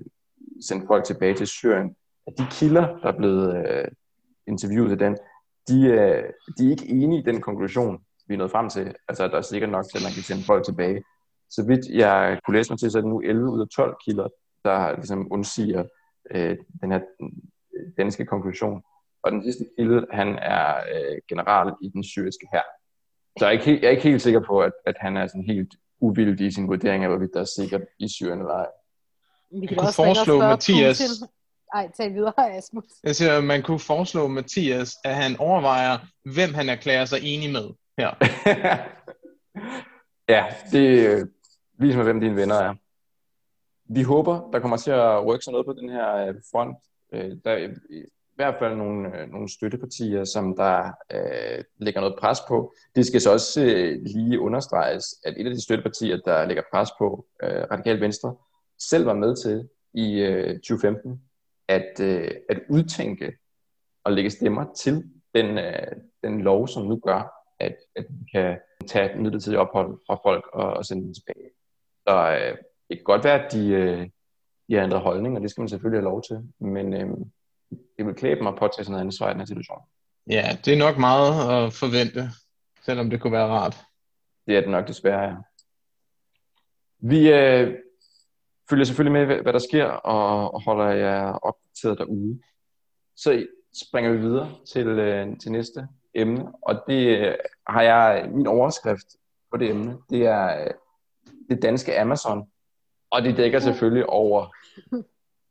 [0.67, 1.95] sende folk tilbage til Syrien,
[2.27, 3.87] at de kilder, der er blevet øh,
[4.47, 5.17] interviewet til den,
[5.67, 6.23] de, øh,
[6.57, 8.95] de er ikke enige i den konklusion, vi er nået frem til.
[9.07, 11.03] Altså, at der er sikkert nok til, at man kan sende folk tilbage.
[11.49, 13.95] Så vidt jeg kunne læse mig til, så er det nu 11 ud af 12
[14.05, 14.27] kilder,
[14.65, 15.83] der ligesom undsiger
[16.31, 17.29] øh, den her øh,
[17.97, 18.83] danske konklusion.
[19.23, 22.61] Og den sidste kilde, han er øh, general i den syriske hær.
[23.39, 25.27] Så jeg er, ikke helt, jeg er ikke helt sikker på, at, at han er
[25.27, 28.67] sådan helt uvildig i sin vurdering af, hvorvidt der er sikkert i Syrien eller ej.
[29.61, 31.01] Vi kan også foreslå Mathias...
[31.73, 32.83] Ej, tag videre, Asmus.
[33.03, 35.97] Jeg siger, man kunne foreslå Mathias, at han overvejer,
[36.33, 38.11] hvem han erklærer sig enig med her.
[40.35, 41.27] ja, det øh,
[41.79, 42.75] viser mig, hvem dine venner er.
[43.89, 46.77] Vi håber, der kommer til at rykke sig noget på den her øh, front.
[47.13, 47.69] Øh, der er
[48.33, 52.73] i hvert fald nogle, øh, nogle støttepartier, som der øh, lægger noget pres på.
[52.95, 56.89] Det skal så også øh, lige understreges, at et af de støttepartier, der lægger pres
[56.99, 58.35] på, øh, Radikal Venstre,
[58.79, 61.21] selv var med til i øh, 2015
[61.67, 63.37] at, øh, at udtænke
[64.03, 65.03] og lægge stemmer til
[65.35, 65.91] den, øh,
[66.23, 70.73] den lov, som nu gør, at, at vi kan tage midlertidigt ophold fra folk og,
[70.73, 71.49] og sende dem tilbage.
[72.07, 72.57] Så øh,
[72.89, 74.09] det kan godt være, at de, øh,
[74.69, 77.17] de har ændret holdning, og det skal man selvfølgelig have lov til, men øh,
[77.97, 79.79] det vil klæbe mig at påtage sådan noget ansvar i den her situation.
[80.29, 82.29] Ja, det er nok meget at forvente,
[82.85, 83.77] selvom det kunne være rart.
[84.47, 85.35] Det er det nok desværre, ja.
[86.99, 87.77] Vi øh,
[88.69, 92.39] følger selvfølgelig med, hvad der sker, og holder jer opdateret derude.
[93.15, 93.45] Så
[93.87, 97.35] springer vi videre til, øh, til næste emne, og det øh,
[97.67, 99.07] har jeg, min overskrift
[99.51, 100.73] på det emne, det er øh,
[101.49, 102.51] det danske Amazon,
[103.11, 104.55] og det dækker selvfølgelig over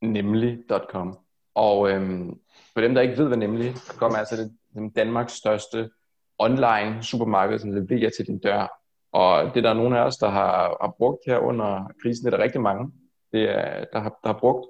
[0.02, 1.18] nemlig.com.
[1.54, 2.38] Og øhm,
[2.72, 5.90] for dem, der ikke ved, hvad nemlig, kommer altså det, det Danmarks største
[6.38, 8.78] online supermarked, som leverer til din dør.
[9.12, 12.32] Og det der er nogle af os, der har, har brugt her under krisen, det
[12.32, 12.92] er der rigtig mange,
[13.32, 14.66] det er, der, har, der har brugt.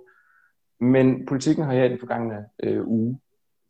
[0.80, 3.20] Men politikken har her i den forgangne øh, uge,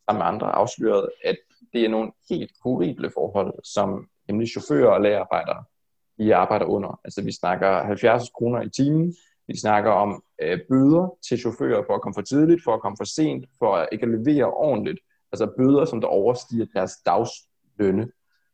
[0.09, 1.37] sammen med andre, afsløret, at
[1.73, 5.63] det er nogle helt horrible forhold, som nemlig chauffører og lagerarbejdere,
[6.17, 6.99] de arbejder under.
[7.03, 9.15] Altså vi snakker 70 kroner i timen,
[9.47, 12.97] vi snakker om øh, bøder til chauffører for at komme for tidligt, for at komme
[12.97, 14.99] for sent, for at ikke at levere ordentligt.
[15.31, 18.11] Altså bøder, som der overstiger deres dagslønne.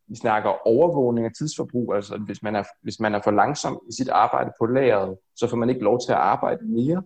[0.08, 3.94] Vi snakker overvågning af tidsforbrug, altså hvis man, er, hvis man er for langsom i
[3.94, 7.04] sit arbejde på lageret, så får man ikke lov til at arbejde mere.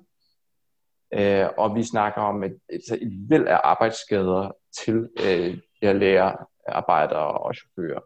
[1.14, 4.52] Øh, og vi snakker om et, et, et væld af arbejdsskader
[4.84, 8.02] til øh, de her lærerarbejdere og chauffører.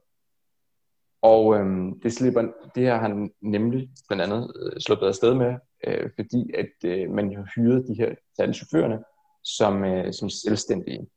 [1.22, 2.42] Og øhm, det, slipper,
[2.76, 5.56] det her har han nemlig blandt andet øh, sluppet afsted med,
[5.88, 9.00] øh, fordi at øh, man jo hyrede de her særlige chaufførerne
[9.44, 11.08] som, øh, som selvstændige.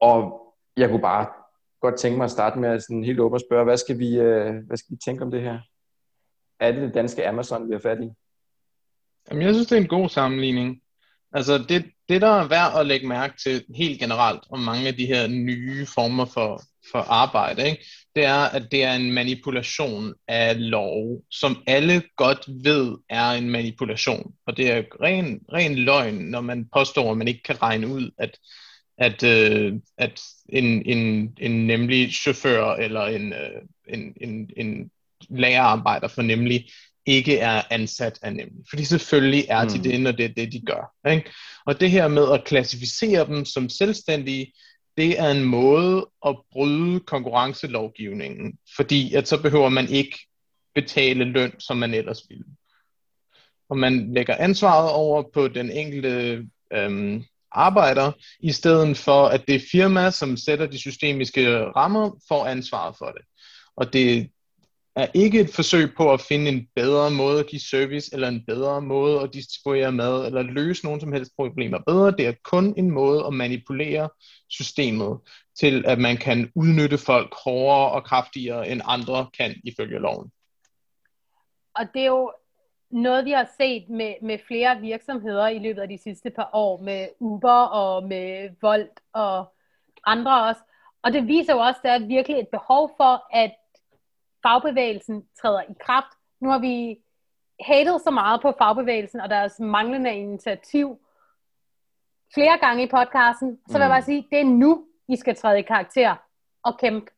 [0.00, 0.40] Og
[0.76, 1.26] jeg kunne bare
[1.80, 4.18] godt tænke mig at starte med at sådan helt åbent og spørge, hvad skal, vi,
[4.18, 5.58] øh, hvad skal vi tænke om det her?
[6.60, 8.10] Er det det danske Amazon, vi har fat i?
[9.30, 10.82] Jamen, jeg synes, det er en god sammenligning.
[11.32, 14.94] Altså, det, det der er værd at lægge mærke til helt generelt om mange af
[14.94, 16.62] de her nye former for,
[16.92, 17.84] for arbejde, ikke?
[18.14, 23.50] det er, at det er en manipulation af lov, som alle godt ved er en
[23.50, 24.32] manipulation.
[24.46, 28.10] Og det er ren, ren løgn, når man påstår, at man ikke kan regne ud,
[28.18, 28.38] at,
[28.98, 34.90] at, øh, at en, en, en nemlig chauffør eller en, øh, en, en, en
[35.30, 36.70] lagerarbejder for nemlig
[37.06, 38.64] ikke er ansat af nemlig.
[38.70, 39.82] Fordi selvfølgelig er de mm.
[39.82, 41.10] det, når det er det, de gør.
[41.10, 41.30] Ikke?
[41.66, 44.52] Og det her med at klassificere dem som selvstændige,
[45.00, 50.18] det er en måde at bryde konkurrencelovgivningen, fordi at så behøver man ikke
[50.74, 52.44] betale løn, som man ellers ville.
[53.68, 59.62] Og man lægger ansvaret over på den enkelte øhm, arbejder, i stedet for at det
[59.72, 63.22] firma, som sætter de systemiske rammer, får ansvaret for det.
[63.76, 64.30] Og det
[65.00, 68.44] er ikke et forsøg på at finde en bedre måde at give service, eller en
[68.46, 72.10] bedre måde at distribuere mad, eller løse nogen som helst problemer bedre.
[72.10, 74.08] Det er kun en måde at manipulere
[74.48, 75.18] systemet
[75.60, 80.30] til, at man kan udnytte folk hårdere og kraftigere, end andre kan ifølge loven.
[81.74, 82.32] Og det er jo
[82.90, 86.82] noget, vi har set med, med flere virksomheder i løbet af de sidste par år,
[86.82, 89.54] med Uber og med Volt og
[90.06, 90.60] andre også.
[91.02, 93.52] Og det viser jo også, at der er virkelig et behov for, at
[94.42, 96.12] fagbevægelsen træder i kraft.
[96.40, 96.98] Nu har vi
[97.60, 101.00] hatet så meget på fagbevægelsen og deres manglende initiativ
[102.34, 103.92] flere gange i podcasten, så vil jeg mm.
[103.92, 106.16] bare sige, det er nu, I skal træde i karakter
[106.64, 107.10] og kæmpe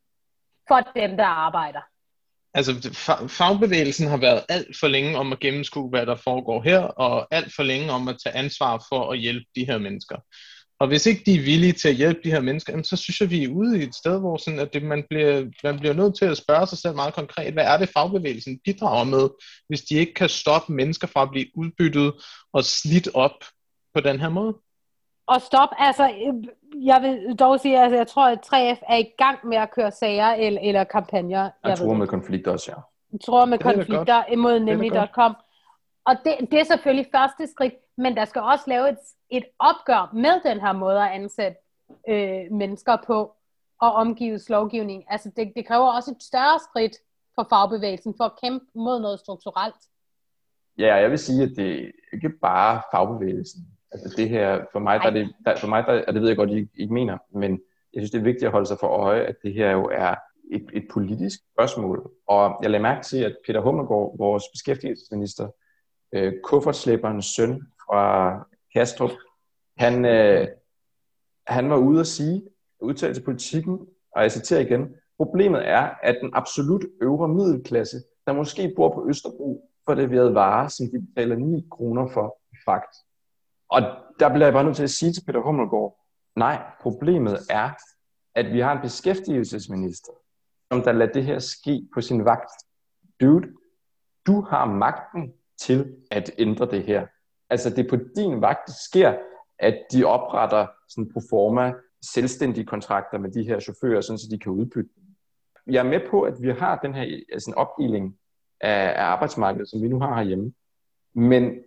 [0.67, 1.81] for dem, der arbejder.
[2.53, 2.73] altså
[3.27, 7.55] fagbevægelsen har været alt for længe om at gennemskue, hvad der foregår her, og alt
[7.55, 10.17] for længe om at tage ansvar for at hjælpe de her mennesker.
[10.79, 13.29] Og hvis ikke de er villige til at hjælpe de her mennesker, så synes jeg,
[13.29, 16.17] vi er ude i et sted, hvor sådan, at det, man, bliver, man bliver nødt
[16.17, 19.29] til at spørge sig selv meget konkret, hvad er det fagbevægelsen bidrager med,
[19.67, 22.13] hvis de ikke kan stoppe mennesker fra at blive udbyttet
[22.53, 23.37] og slidt op
[23.95, 24.53] på den her måde?
[25.27, 26.03] Og stop, altså,
[26.83, 29.91] jeg vil dog sige, altså, jeg tror, at 3F er i gang med at køre
[29.91, 31.41] sager eller, eller kampagner.
[31.41, 32.81] Jeg, jeg tror med konflikter også, ja.
[33.11, 35.35] Jeg tror med konflikter imod nemlig.com.
[36.05, 38.97] Og det, det er selvfølgelig første skridt, men der skal også lave et,
[39.29, 41.57] et opgør med den her måde at ansætte
[42.09, 43.35] øh, mennesker på
[43.81, 45.03] og omgives lovgivning.
[45.07, 46.97] Altså det, det kræver også et større skridt
[47.35, 49.75] for fagbevægelsen for at kæmpe mod noget strukturelt.
[50.77, 53.61] Ja, jeg vil sige, at det er ikke bare fagbevægelsen.
[53.91, 56.29] Altså det her, for mig, der er det, der, for mig der, og det ved
[56.29, 57.51] jeg godt, I ikke mener, men
[57.93, 60.15] jeg synes, det er vigtigt at holde sig for øje, at det her jo er
[60.51, 62.11] et, et politisk spørgsmål.
[62.27, 65.49] Og jeg lader mærke til, at Peter Hummelgaard, vores beskæftigelsesminister,
[66.13, 68.35] øh, kuffertslæberens søn fra
[68.73, 69.11] Kastrup,
[69.77, 70.47] han, øh,
[71.47, 72.43] han var ude at sige,
[72.81, 77.97] udtale til politikken, og jeg citerer igen, problemet er, at den absolut øvre middelklasse,
[78.27, 82.55] der måske bor på Østerbro, får leveret varer, som de betaler 9 kroner for i
[82.65, 82.95] fragt.
[83.69, 83.81] Og
[84.19, 85.99] der bliver jeg bare nødt til at sige til Peter Hummelgaard,
[86.35, 87.69] nej, problemet er,
[88.35, 90.11] at vi har en beskæftigelsesminister,
[90.71, 92.51] som der lader det her ske på sin vagt.
[93.21, 93.47] Dude,
[94.27, 97.07] du har magten til at ændre det her.
[97.49, 99.17] Altså det er på din vagt, det sker,
[99.59, 101.73] at de opretter sådan pro forma
[102.13, 105.03] selvstændige kontrakter med de her chauffører, sådan så de kan udbytte dem.
[105.73, 108.17] Jeg er med på, at vi har den her altså en opdeling
[108.61, 110.53] af, af arbejdsmarkedet, som vi nu har herhjemme.
[111.15, 111.59] Men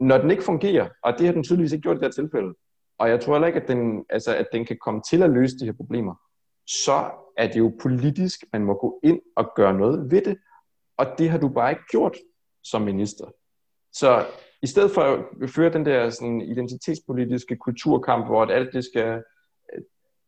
[0.00, 2.54] når den ikke fungerer, og det har den tydeligvis ikke gjort i det her tilfælde,
[2.98, 5.58] og jeg tror heller ikke, at den, altså, at den kan komme til at løse
[5.58, 6.14] de her problemer,
[6.66, 10.38] så er det jo politisk, man må gå ind og gøre noget ved det.
[10.96, 12.16] Og det har du bare ikke gjort
[12.70, 13.26] som minister.
[13.92, 14.26] Så
[14.62, 15.02] i stedet for
[15.42, 19.22] at føre den der sådan, identitetspolitiske kulturkamp, hvor alt det skal,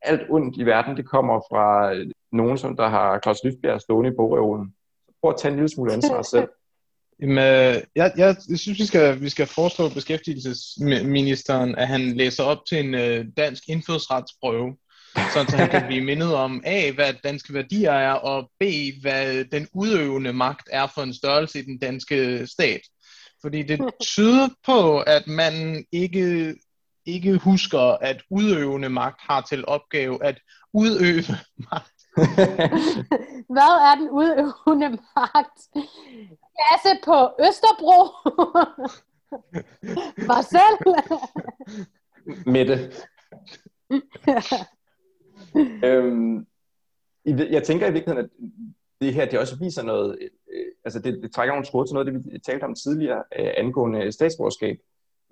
[0.02, 1.94] alt ondt i verden, det kommer fra
[2.32, 4.74] nogen, som der har Claus Lyftbjerg stående i bogreolen.
[5.20, 6.48] Prøv at tage en lille smule ansvar selv.
[7.20, 12.58] Jamen, jeg, jeg, jeg synes, vi skal, vi skal foreslå beskæftigelsesministeren, at han læser op
[12.68, 14.76] til en uh, dansk indfødsretsprøve,
[15.14, 18.62] så han kan blive mindet om A, hvad danske værdier er, og B,
[19.02, 22.80] hvad den udøvende magt er for en størrelse i den danske stat.
[23.42, 26.54] Fordi det tyder på, at man ikke,
[27.06, 30.38] ikke husker, at udøvende magt har til opgave at
[30.72, 31.24] udøve
[31.72, 31.92] magt.
[33.54, 35.58] Hvad er den udøvende magt?
[36.56, 37.98] Klasse på Østerbro.
[40.26, 40.74] Marcel.
[42.46, 42.92] Mette
[45.84, 46.46] øhm,
[47.24, 48.30] jeg tænker i virkeligheden, at
[49.00, 52.06] det her det også viser noget, øh, altså det, det trækker nogle tråde til noget,
[52.06, 54.78] det vi talte om tidligere øh, angående statsborgerskab.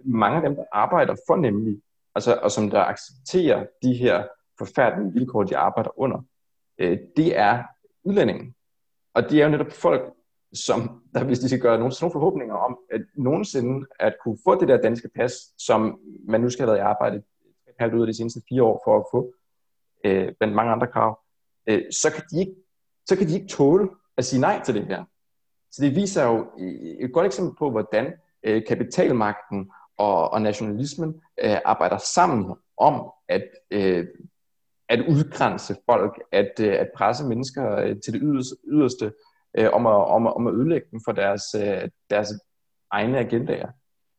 [0.04, 1.80] Mange af dem, der arbejder for nemlig,
[2.14, 4.24] altså, og som der accepterer de her
[4.58, 6.22] forfærdelige vilkår, de arbejder under,
[6.78, 7.62] øh, det er
[8.04, 8.54] udlændinge.
[9.14, 10.12] Og det er jo netop folk,
[10.52, 14.60] som der, hvis de skal gøre nogle, nogle forhåbninger om, at nogensinde at kunne få
[14.60, 17.22] det der danske pas, som man nu skal have været i arbejde
[17.78, 19.34] halvt ud af de seneste fire år for at få,
[20.04, 21.20] øh, blandt mange andre krav,
[21.66, 22.54] øh, så, kan de ikke,
[23.06, 25.04] så kan de ikke tåle at sige nej til det her.
[25.72, 26.46] Så det viser jo
[27.00, 33.44] et godt eksempel på, hvordan øh, kapitalmagten og, og nationalismen øh, arbejder sammen om at,
[33.70, 34.06] øh,
[34.88, 39.12] at udgrænse folk, at, øh, at presse mennesker øh, til det yderste, yderste
[39.58, 42.28] øh, om, at, om, om at ødelægge dem for deres, øh, deres
[42.90, 43.68] egne agendaer.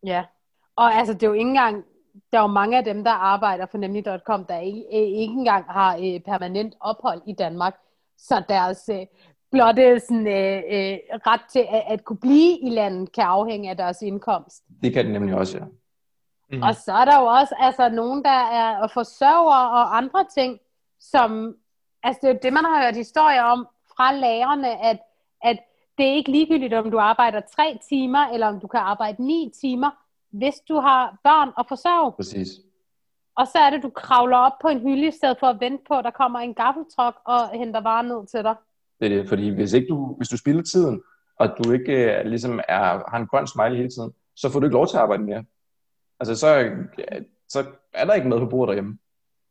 [0.05, 0.25] Ja,
[0.75, 1.85] og altså det er jo ikke engang,
[2.31, 5.95] der er jo mange af dem, der arbejder for nemlig.com, der ikke, ikke engang har
[5.95, 7.75] øh, permanent ophold i Danmark,
[8.17, 9.05] så deres øh,
[9.51, 10.97] blotte sådan, øh, øh,
[11.27, 14.63] ret til at, at kunne blive i landet kan afhænge af deres indkomst.
[14.83, 15.63] Det kan det nemlig også, ja.
[16.51, 16.61] Mm.
[16.63, 20.59] Og så er der jo også altså, nogen, der er forsørger og andre ting,
[20.99, 21.55] som,
[22.03, 24.99] altså det er jo det, man har hørt historier om fra lærerne, at,
[25.41, 25.57] at
[25.97, 29.51] det er ikke ligegyldigt, om du arbejder tre timer, eller om du kan arbejde ni
[29.61, 29.91] timer,
[30.31, 32.11] hvis du har børn og forsørge.
[32.11, 32.47] Præcis.
[33.37, 35.83] Og så er det, du kravler op på en hylde, i stedet for at vente
[35.87, 38.55] på, at der kommer en gaffeltruck og henter varer ned til dig.
[38.99, 41.01] Det er det, fordi hvis, ikke du, hvis du spilder tiden,
[41.39, 44.65] og du ikke uh, ligesom er, har en grøn smiley hele tiden, så får du
[44.65, 45.43] ikke lov til at arbejde mere.
[46.19, 46.71] Altså, så,
[47.49, 48.97] så er der ikke noget på bordet derhjemme.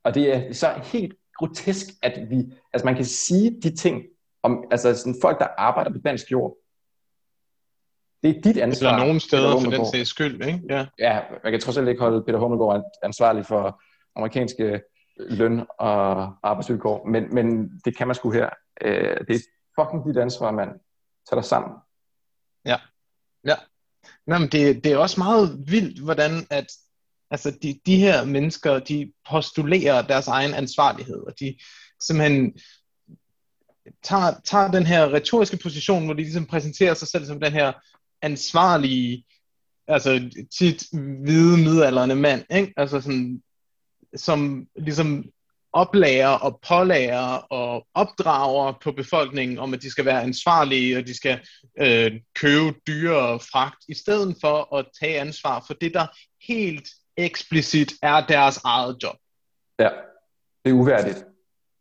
[0.05, 2.37] Og det er så helt grotesk, at vi,
[2.73, 4.05] altså man kan sige de ting
[4.43, 6.57] om, altså sådan folk, der arbejder på dansk jord,
[8.27, 8.89] det er dit ansvar.
[8.89, 10.61] Eller nogen steder for den sags skyld, ikke?
[10.69, 10.87] Ja.
[10.99, 13.83] ja, jeg kan trods alt ikke holde Peter Hummelgaard ansvarlig for
[14.17, 14.81] amerikanske
[15.19, 18.51] løn- og arbejdsvilkår, men, men det kan man sgu her.
[18.81, 19.41] Øh, det er
[19.81, 20.71] fucking dit ansvar, mand.
[21.29, 21.71] Tag dig sammen.
[22.67, 22.77] Ja.
[23.45, 23.55] Ja.
[24.27, 26.67] Nå, men det, det er også meget vildt, hvordan at
[27.31, 31.57] altså de, de her mennesker, de postulerer deres egen ansvarlighed, og de
[32.01, 32.59] simpelthen
[34.03, 37.73] tager, tager den her retoriske position, hvor de ligesom præsenterer sig selv som den her
[38.23, 39.25] ansvarlige,
[39.89, 40.85] altså tit
[41.23, 42.73] hvide midalderne mand, ikke?
[42.77, 43.43] Altså sådan,
[44.17, 45.25] som ligesom
[45.73, 51.17] oplager og pålager og opdrager på befolkningen om, at de skal være ansvarlige, og de
[51.17, 51.41] skal
[51.81, 56.07] øh, købe dyre fragt, i stedet for at tage ansvar for det, der
[56.53, 59.17] helt eksplicit er deres eget job.
[59.79, 59.89] Ja,
[60.65, 61.25] det er uværdigt.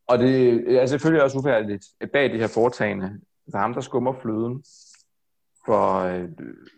[0.08, 3.20] Og det er selvfølgelig også uværdigt bag det her foretagende.
[3.52, 4.64] Der er ham, der skummer fløden.
[5.66, 6.30] For øh,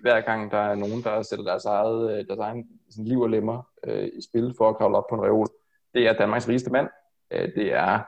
[0.01, 3.29] hver gang der er nogen, der sætter deres, eget, øh, deres egen sådan, liv og
[3.29, 5.47] lemmer øh, i spil for at kravle op på en reol,
[5.93, 6.87] det er Danmarks rigeste mand.
[7.31, 7.99] Øh, det er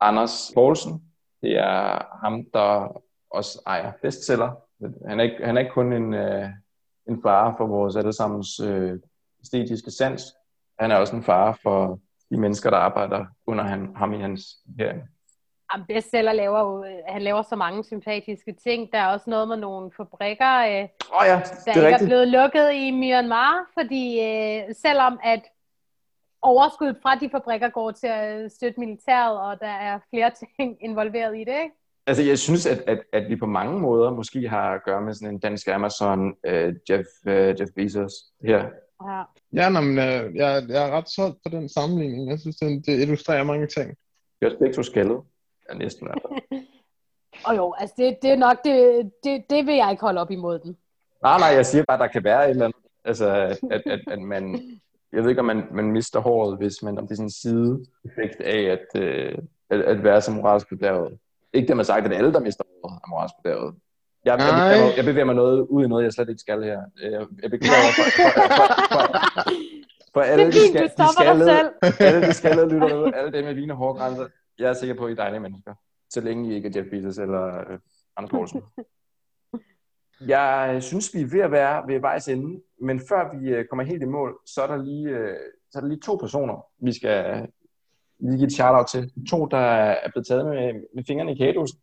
[0.00, 1.02] Anders Poulsen.
[1.42, 4.52] Det er ham, der også ejer bestseller.
[5.08, 6.48] Han er ikke, han er ikke kun en, øh,
[7.08, 8.98] en fare for vores allesammens øh,
[9.40, 10.22] æstetiske sans.
[10.78, 14.42] Han er også en fare for de mennesker, der arbejder under han, ham i hans
[14.78, 14.94] her.
[15.72, 18.92] Jamen, bestseller laver jo, han laver så mange sympatiske ting.
[18.92, 22.02] Der er også noget med nogle fabrikker, øh, oh ja, der det er ikke rigtigt.
[22.02, 25.42] er blevet lukket i Myanmar, fordi øh, selvom at
[26.42, 31.36] overskuddet fra de fabrikker går til at støtte militæret, og der er flere ting involveret
[31.36, 31.74] i det, ikke?
[32.06, 35.14] Altså, jeg synes, at, at, at vi på mange måder måske har at gøre med
[35.14, 36.52] sådan en dansk Amazon, uh,
[36.90, 38.12] Jeff, uh, Jeff Bezos
[38.44, 38.64] her.
[39.08, 39.22] Ja.
[39.52, 42.30] Ja, nå, men, øh, jeg, jeg er ret solgt på den sammenligning.
[42.30, 43.90] Jeg synes, det, det illustrerer mange ting.
[44.40, 45.20] Vi er også begge to skaldet.
[45.72, 46.60] Ja, næsten i hvert fald.
[47.46, 50.30] Og jo, altså det, det er nok, det, det, det vil jeg ikke holde op
[50.30, 50.76] imod den.
[51.22, 52.80] Nej, nej, jeg siger bare, at der kan være et eller andet.
[53.04, 53.28] Altså,
[53.70, 54.60] at, at, at man...
[55.14, 56.98] Jeg ved ikke, om man, man mister håret, hvis man...
[56.98, 59.38] Om det er sådan en sideeffekt af at, øh,
[59.70, 61.18] at, at være så moralsk bedrevet.
[61.52, 63.74] Ikke det, man sagt, at alle, der mister håret, er moralsk bedrevet.
[64.24, 66.62] Jeg, jeg, bevæger, mig- jeg bevæger mig noget ud i noget, jeg slet ikke skal
[66.62, 66.80] her.
[67.02, 68.46] Jeg, jeg beklager for, for, for,
[68.94, 69.04] for,
[70.14, 71.68] for alle Det de, skal, de skaldede, selv.
[72.00, 74.26] alle de skaldede lytter alle dem med vine hårgrænser.
[74.58, 75.74] Jeg er sikker på, at I er dejlige mennesker.
[76.10, 77.78] Så længe I ikke er Jeff Bezos eller øh,
[78.16, 78.62] Anders Poulsen.
[80.26, 83.84] Jeg synes, vi er ved at være ved vejs ende, men før vi øh, kommer
[83.84, 85.36] helt i mål, så er der lige, øh,
[85.70, 87.48] så er der lige to personer, vi skal
[88.20, 89.12] lige give et shout-out til.
[89.30, 91.78] To, der er blevet taget med, med fingrene i kædhusen.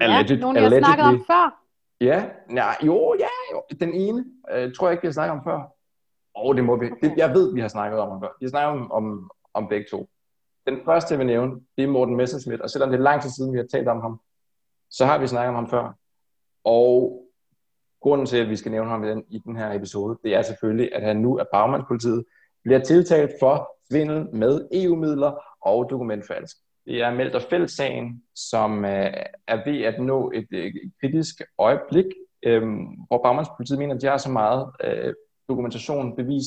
[0.00, 1.60] Ja, Alleged- nogen jeg har snakket om før.
[2.00, 3.62] Ja, nej, jo, ja, jo.
[3.80, 5.56] Den ene øh, tror jeg ikke, vi har snakket om før.
[6.36, 6.90] Åh, oh, det må vi.
[7.02, 8.28] Det, jeg ved, vi har snakket om ham før.
[8.40, 10.08] Vi har snakket om, om, om begge to.
[10.66, 13.30] Den første, jeg vil nævne, det er Morten Messerschmidt, og selvom det er lang tid
[13.30, 14.20] siden, vi har talt om ham,
[14.90, 15.92] så har vi snakket om ham før.
[16.64, 17.24] Og
[18.00, 20.42] grunden til, at vi skal nævne ham i den, i den her episode, det er
[20.42, 22.24] selvfølgelig, at han nu af bagmandspolitiet
[22.64, 26.56] bliver tiltalt for svindel med EU-midler og dokumentfalsk.
[26.86, 29.12] Det er Melter og Fældt-sagen, som øh,
[29.46, 32.06] er ved at nå et, øh, kritisk øjeblik,
[32.42, 32.62] øh,
[33.08, 35.14] hvor bagmandspolitiet mener, at de har så meget øh,
[35.48, 36.46] dokumentation, bevis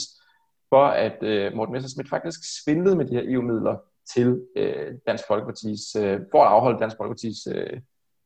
[0.70, 3.78] for, at øh, Morten Messerschmidt faktisk svindlede med de her EU-midler
[4.16, 7.82] til øh, Dansk Folkepartis, øh, for at afholde Dansk Folkepartis øh,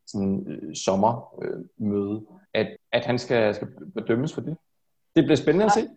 [0.08, 4.58] sådan, øh, sommermøde, øh, møde, at, at han skal, skal bedømmes for det.
[5.16, 5.88] Det bliver spændende at se.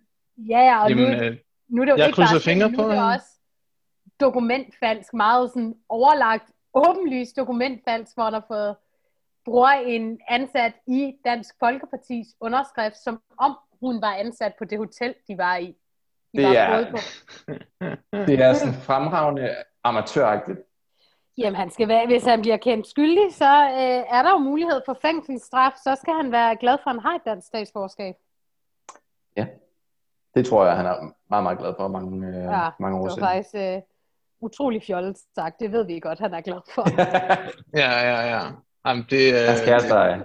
[0.49, 1.37] Ja, ja, og Jamen, nu, øh,
[1.69, 3.27] nu er det jo jeg ikke krydser bare fingre nu på, er det også
[4.21, 8.77] dokumentfalsk, meget sådan overlagt, åbenlyst dokumentfalsk, hvor der fået
[9.45, 15.15] bruger en ansat i Dansk Folkepartis underskrift, som om hun var ansat på det hotel,
[15.29, 15.67] de var i.
[15.67, 15.75] De
[16.39, 16.97] Det var er- på.
[18.33, 19.55] Det er sådan fremragende
[19.85, 20.59] amatøragtigt.
[21.39, 24.81] Jamen, han skal være, hvis han bliver kendt skyldig, så øh, er der jo mulighed
[24.87, 28.15] for fængselsstraf, så skal han være glad for, at han har et dansk statsborgerskab.
[30.35, 30.95] Det tror jeg, han er
[31.31, 33.29] meget, meget glad for mange, øh, Ja, mange år det var siden.
[33.29, 33.83] faktisk øh,
[34.41, 35.61] utrolig fjollet sagt.
[35.61, 36.85] Det ved vi godt, han er glad for.
[37.81, 38.41] Ja, ja, ja.
[38.87, 40.23] Jamen, det, øh, Hans kæreste er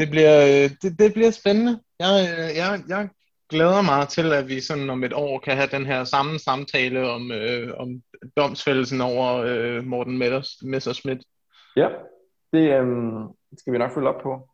[0.00, 1.80] det, bliver, øh, det, det bliver spændende.
[2.00, 3.08] Jeg, øh, jeg, jeg
[3.48, 7.10] glæder mig til, at vi sådan om et år kan have den her samme samtale
[7.10, 8.02] om, øh, om
[8.36, 10.18] domsfældelsen over øh, Morten
[10.62, 11.22] Messerschmidt.
[11.76, 11.88] Ja,
[12.52, 12.86] det øh,
[13.58, 14.48] skal vi nok følge op på.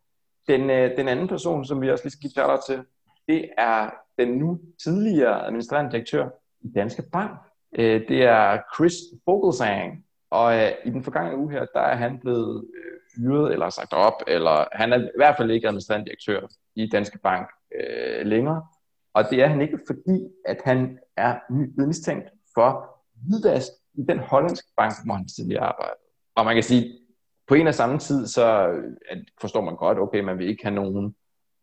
[0.49, 2.85] Den, øh, den anden person, som vi også lige skal give shout til,
[3.29, 6.29] det er den nu tidligere administrerende direktør
[6.61, 7.39] i Danske Bank.
[7.79, 8.95] Øh, det er Chris
[9.27, 10.05] Vogelsang.
[10.31, 13.93] Og øh, i den forgangne uge her, der er han blevet øh, fyret eller sagt
[13.93, 16.41] op, eller han er i hvert fald ikke administrerende direktør
[16.77, 17.49] i Danske Bank
[17.81, 18.67] øh, længere.
[19.15, 24.19] Og det er han ikke, fordi at han er blevet mistænkt for hvidvask i den
[24.19, 26.01] hollandske bank, hvor han tidligere arbejdede.
[26.35, 26.99] Og man kan sige,
[27.49, 28.47] på en og samme tid, så
[29.11, 31.15] at forstår man godt, okay, man vil ikke have nogen,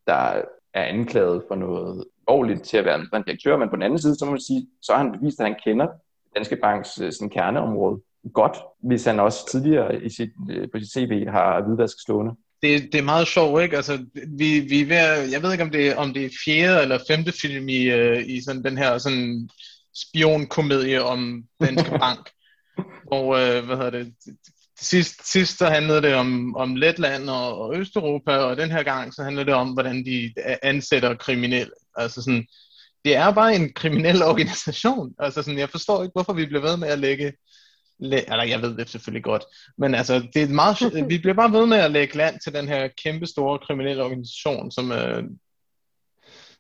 [0.08, 0.44] der
[0.74, 4.16] er anklaget for noget lovligt til at være en direktør, men på den anden side,
[4.16, 5.88] så må man sige, så har han bevist, at han kender
[6.36, 8.02] Danske Banks øh, sådan, kerneområde
[8.34, 12.90] godt, hvis han også tidligere i sit, øh, på sit CV har hvidvask stående det,
[12.92, 13.76] det er meget sjovt, ikke?
[13.76, 14.06] Altså,
[14.38, 17.00] vi, vi er ved at, jeg ved ikke, om det, om det er fjerde eller
[17.08, 19.50] femte film i, uh, i sådan den her sådan
[19.96, 22.30] spionkomedie om Danske Bank.
[23.12, 24.14] Og uh, hvad hedder det?
[24.80, 29.14] Sidst, sidst så handlede det om, om Letland og, og Østeuropa, og den her gang
[29.14, 30.34] så handler det om, hvordan de
[30.64, 31.74] ansætter kriminelle.
[31.96, 32.46] Altså sådan,
[33.06, 35.14] det er bare en kriminel organisation.
[35.20, 37.34] Altså sådan, jeg forstår ikke, hvorfor vi bliver ved med at lægge
[38.02, 39.44] eller jeg ved det selvfølgelig godt,
[39.78, 42.68] men altså, det er meget, vi bliver bare ved med at lægge land til den
[42.68, 45.24] her kæmpe store kriminelle organisation, som, øh,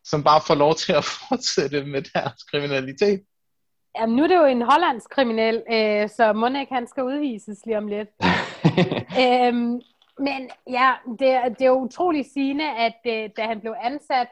[0.04, 3.22] som bare får lov til at fortsætte med deres kriminalitet.
[4.00, 7.78] Jamen, nu er det jo en hollandsk kriminel, øh, så Monik han skal udvises lige
[7.78, 8.10] om lidt.
[9.24, 9.82] øhm,
[10.20, 14.28] men ja, det, det er jo utroligt sigende, at øh, da han blev ansat,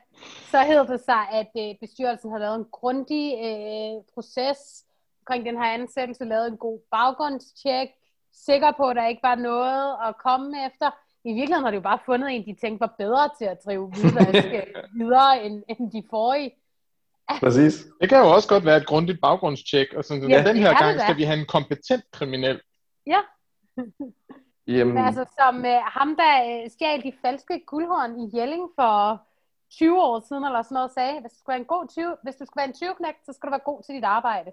[0.51, 4.85] så hed det sig, at øh, bestyrelsen havde lavet en grundig øh, proces
[5.29, 7.89] omkring den her ansættelse, lavet en god baggrundstjek,
[8.33, 10.89] sikker på, at der ikke var noget at komme efter.
[11.23, 13.87] I virkeligheden har de jo bare fundet en, de tænkte var bedre til at drive
[13.87, 14.47] hvidvask
[15.01, 16.51] videre end, end de forrige.
[17.39, 17.73] Præcis.
[18.01, 20.99] Det kan jo også godt være et grundigt baggrundstjek, og sådan, ja, den her gang
[20.99, 22.61] skal vi have en kompetent kriminel.
[23.07, 23.19] Ja.
[24.75, 24.93] Jamen.
[24.93, 29.21] Men altså, som uh, ham, der uh, stjal de falske guldhorn i Jelling for
[29.71, 32.35] 20 år siden, eller sådan noget, sagde, hvis du skal være en god 20, hvis
[32.35, 32.89] du skal være en 20
[33.25, 34.51] så skal du være god til dit arbejde.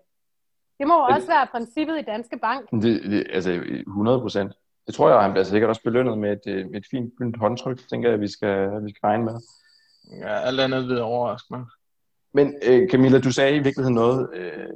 [0.79, 2.71] Det må jo også være princippet i Danske Bank.
[2.71, 3.51] Det, det, altså
[3.87, 4.53] 100 procent.
[4.87, 7.39] Det tror jeg, han bliver sikkert også belønnet med et, øh, med et fint gyldent
[7.39, 9.41] håndtryk, tænker jeg, vi skal, vi skal regne med.
[10.21, 11.65] Ja, alt andet vil overraske mig.
[12.35, 14.67] Men øh, Camilla, du sagde i virkeligheden noget øh,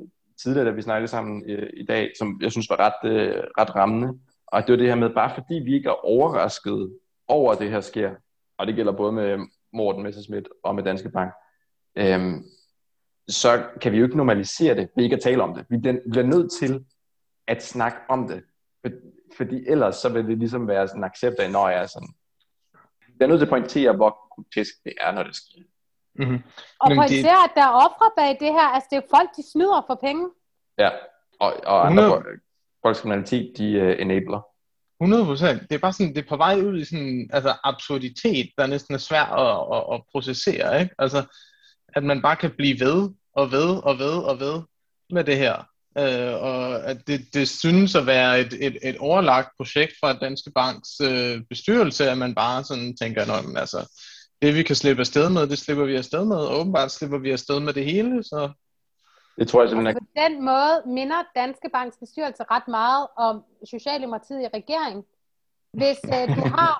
[0.42, 3.76] tidligere, da vi snakkede sammen øh, i dag, som jeg synes var ret, øh, ret
[3.76, 4.18] rammende.
[4.46, 6.92] Og det var det her med, bare fordi vi ikke er overrasket
[7.28, 8.10] over, at det her sker,
[8.58, 9.38] og det gælder både med
[9.72, 11.32] Morten Messerschmidt og med Danske Bank,
[11.96, 12.34] øh,
[13.28, 15.66] så kan vi jo ikke normalisere det ved ikke at tale om det.
[15.68, 15.76] Vi
[16.10, 16.84] bliver nødt til
[17.48, 18.42] at snakke om det.
[18.82, 18.92] For,
[19.36, 22.08] fordi ellers så vil det ligesom være sådan en accept af, når jeg er sådan.
[23.18, 25.62] Jeg er nødt til at pointere, hvor grotesk det er, når det sker.
[26.14, 26.42] Mm-hmm.
[26.80, 27.48] Og pointere, det...
[27.48, 28.68] at der er ofre bag det her.
[28.74, 30.30] Altså det er folk, de snyder for penge.
[30.78, 30.90] Ja,
[31.40, 32.40] og, og andre 100...
[32.84, 34.40] folks kriminalitet, de uh, enabler.
[35.00, 35.62] 100 procent.
[35.62, 38.94] Det er bare sådan, det er på vej ud i sådan, altså absurditet, der næsten
[38.94, 40.94] er svært at, at, at processere, ikke?
[40.98, 41.18] Altså,
[41.96, 44.62] at man bare kan blive ved og ved og ved og ved
[45.10, 45.56] med det her.
[45.98, 50.50] Øh, og at det, det synes at være et, et, et overlagt projekt fra Danske
[50.50, 54.00] Banks øh, bestyrelse, at man bare sådan tænker, at altså,
[54.42, 57.30] det vi kan slippe afsted med, det slipper vi afsted med, og åbenbart slipper vi
[57.30, 58.50] afsted med det hele, så...
[59.38, 63.44] Det tror jeg simpelthen altså, På den måde minder Danske Banks bestyrelse ret meget om
[63.70, 65.04] Socialdemokratiet i regeringen.
[65.72, 66.74] Hvis øh, du har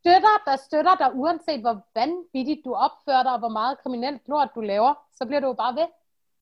[0.00, 4.48] støtter, der støtter dig, uanset hvor vanvittigt du opfører dig, og hvor meget kriminelt lort
[4.54, 5.86] du laver, så bliver du jo bare ved.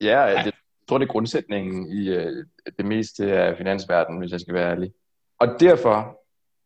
[0.01, 0.53] Ja, det, jeg
[0.89, 2.45] tror, det er grundsætningen i øh,
[2.77, 4.93] det meste af finansverdenen, hvis jeg skal være ærlig.
[5.39, 6.19] Og derfor,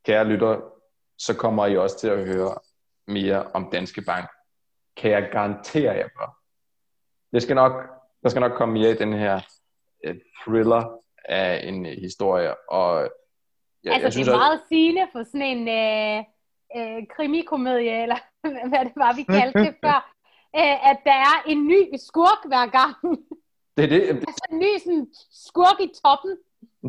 [0.06, 0.62] kære lytter,
[1.18, 2.56] så kommer I også til at høre
[3.08, 4.30] mere om Danske Bank.
[4.98, 6.38] Kan jeg garantere jer for.
[7.34, 7.74] Det skal nok,
[8.24, 9.42] der skal nok komme mere i den her
[10.04, 13.10] øh, thriller af en historie, og
[13.86, 14.68] Ja, altså, jeg synes, det er meget at...
[14.70, 16.18] sigende for sådan en øh,
[16.78, 18.20] øh, krimikomedie, eller
[18.70, 20.00] hvad det var, vi kaldte det før,
[20.60, 22.96] øh, at der er en ny skurk hver gang.
[23.78, 24.02] Det er det.
[24.30, 26.38] Altså en ny sådan, skurk i toppen.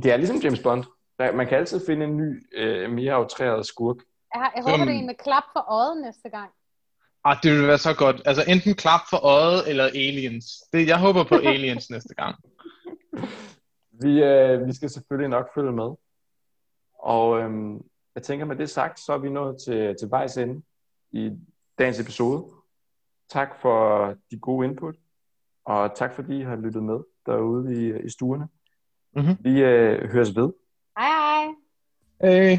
[0.02, 0.84] Det er ligesom James Bond.
[1.18, 3.96] Man kan altid finde en ny, øh, mere aftræret skurk.
[4.34, 6.50] Jeg, jeg håber, det er en med klap for øjet næste gang.
[7.24, 8.22] Ah, det vil være så godt.
[8.24, 10.46] Altså enten klap for øjet eller aliens.
[10.72, 12.34] Det, jeg håber på aliens næste gang.
[14.02, 15.90] Vi, øh, vi skal selvfølgelig nok følge med.
[17.04, 17.82] Og øhm,
[18.14, 20.62] jeg tænker med det sagt, så er vi nået til, til vejs ende
[21.12, 21.30] i
[21.78, 22.44] dagens episode.
[23.30, 24.96] Tak for de gode input,
[25.64, 28.48] og tak fordi I har lyttet med derude i, i stuerne.
[29.16, 29.36] Mm-hmm.
[29.40, 30.52] Vi øh, høres ved.
[30.98, 31.54] Hej hej.
[32.20, 32.58] Hej.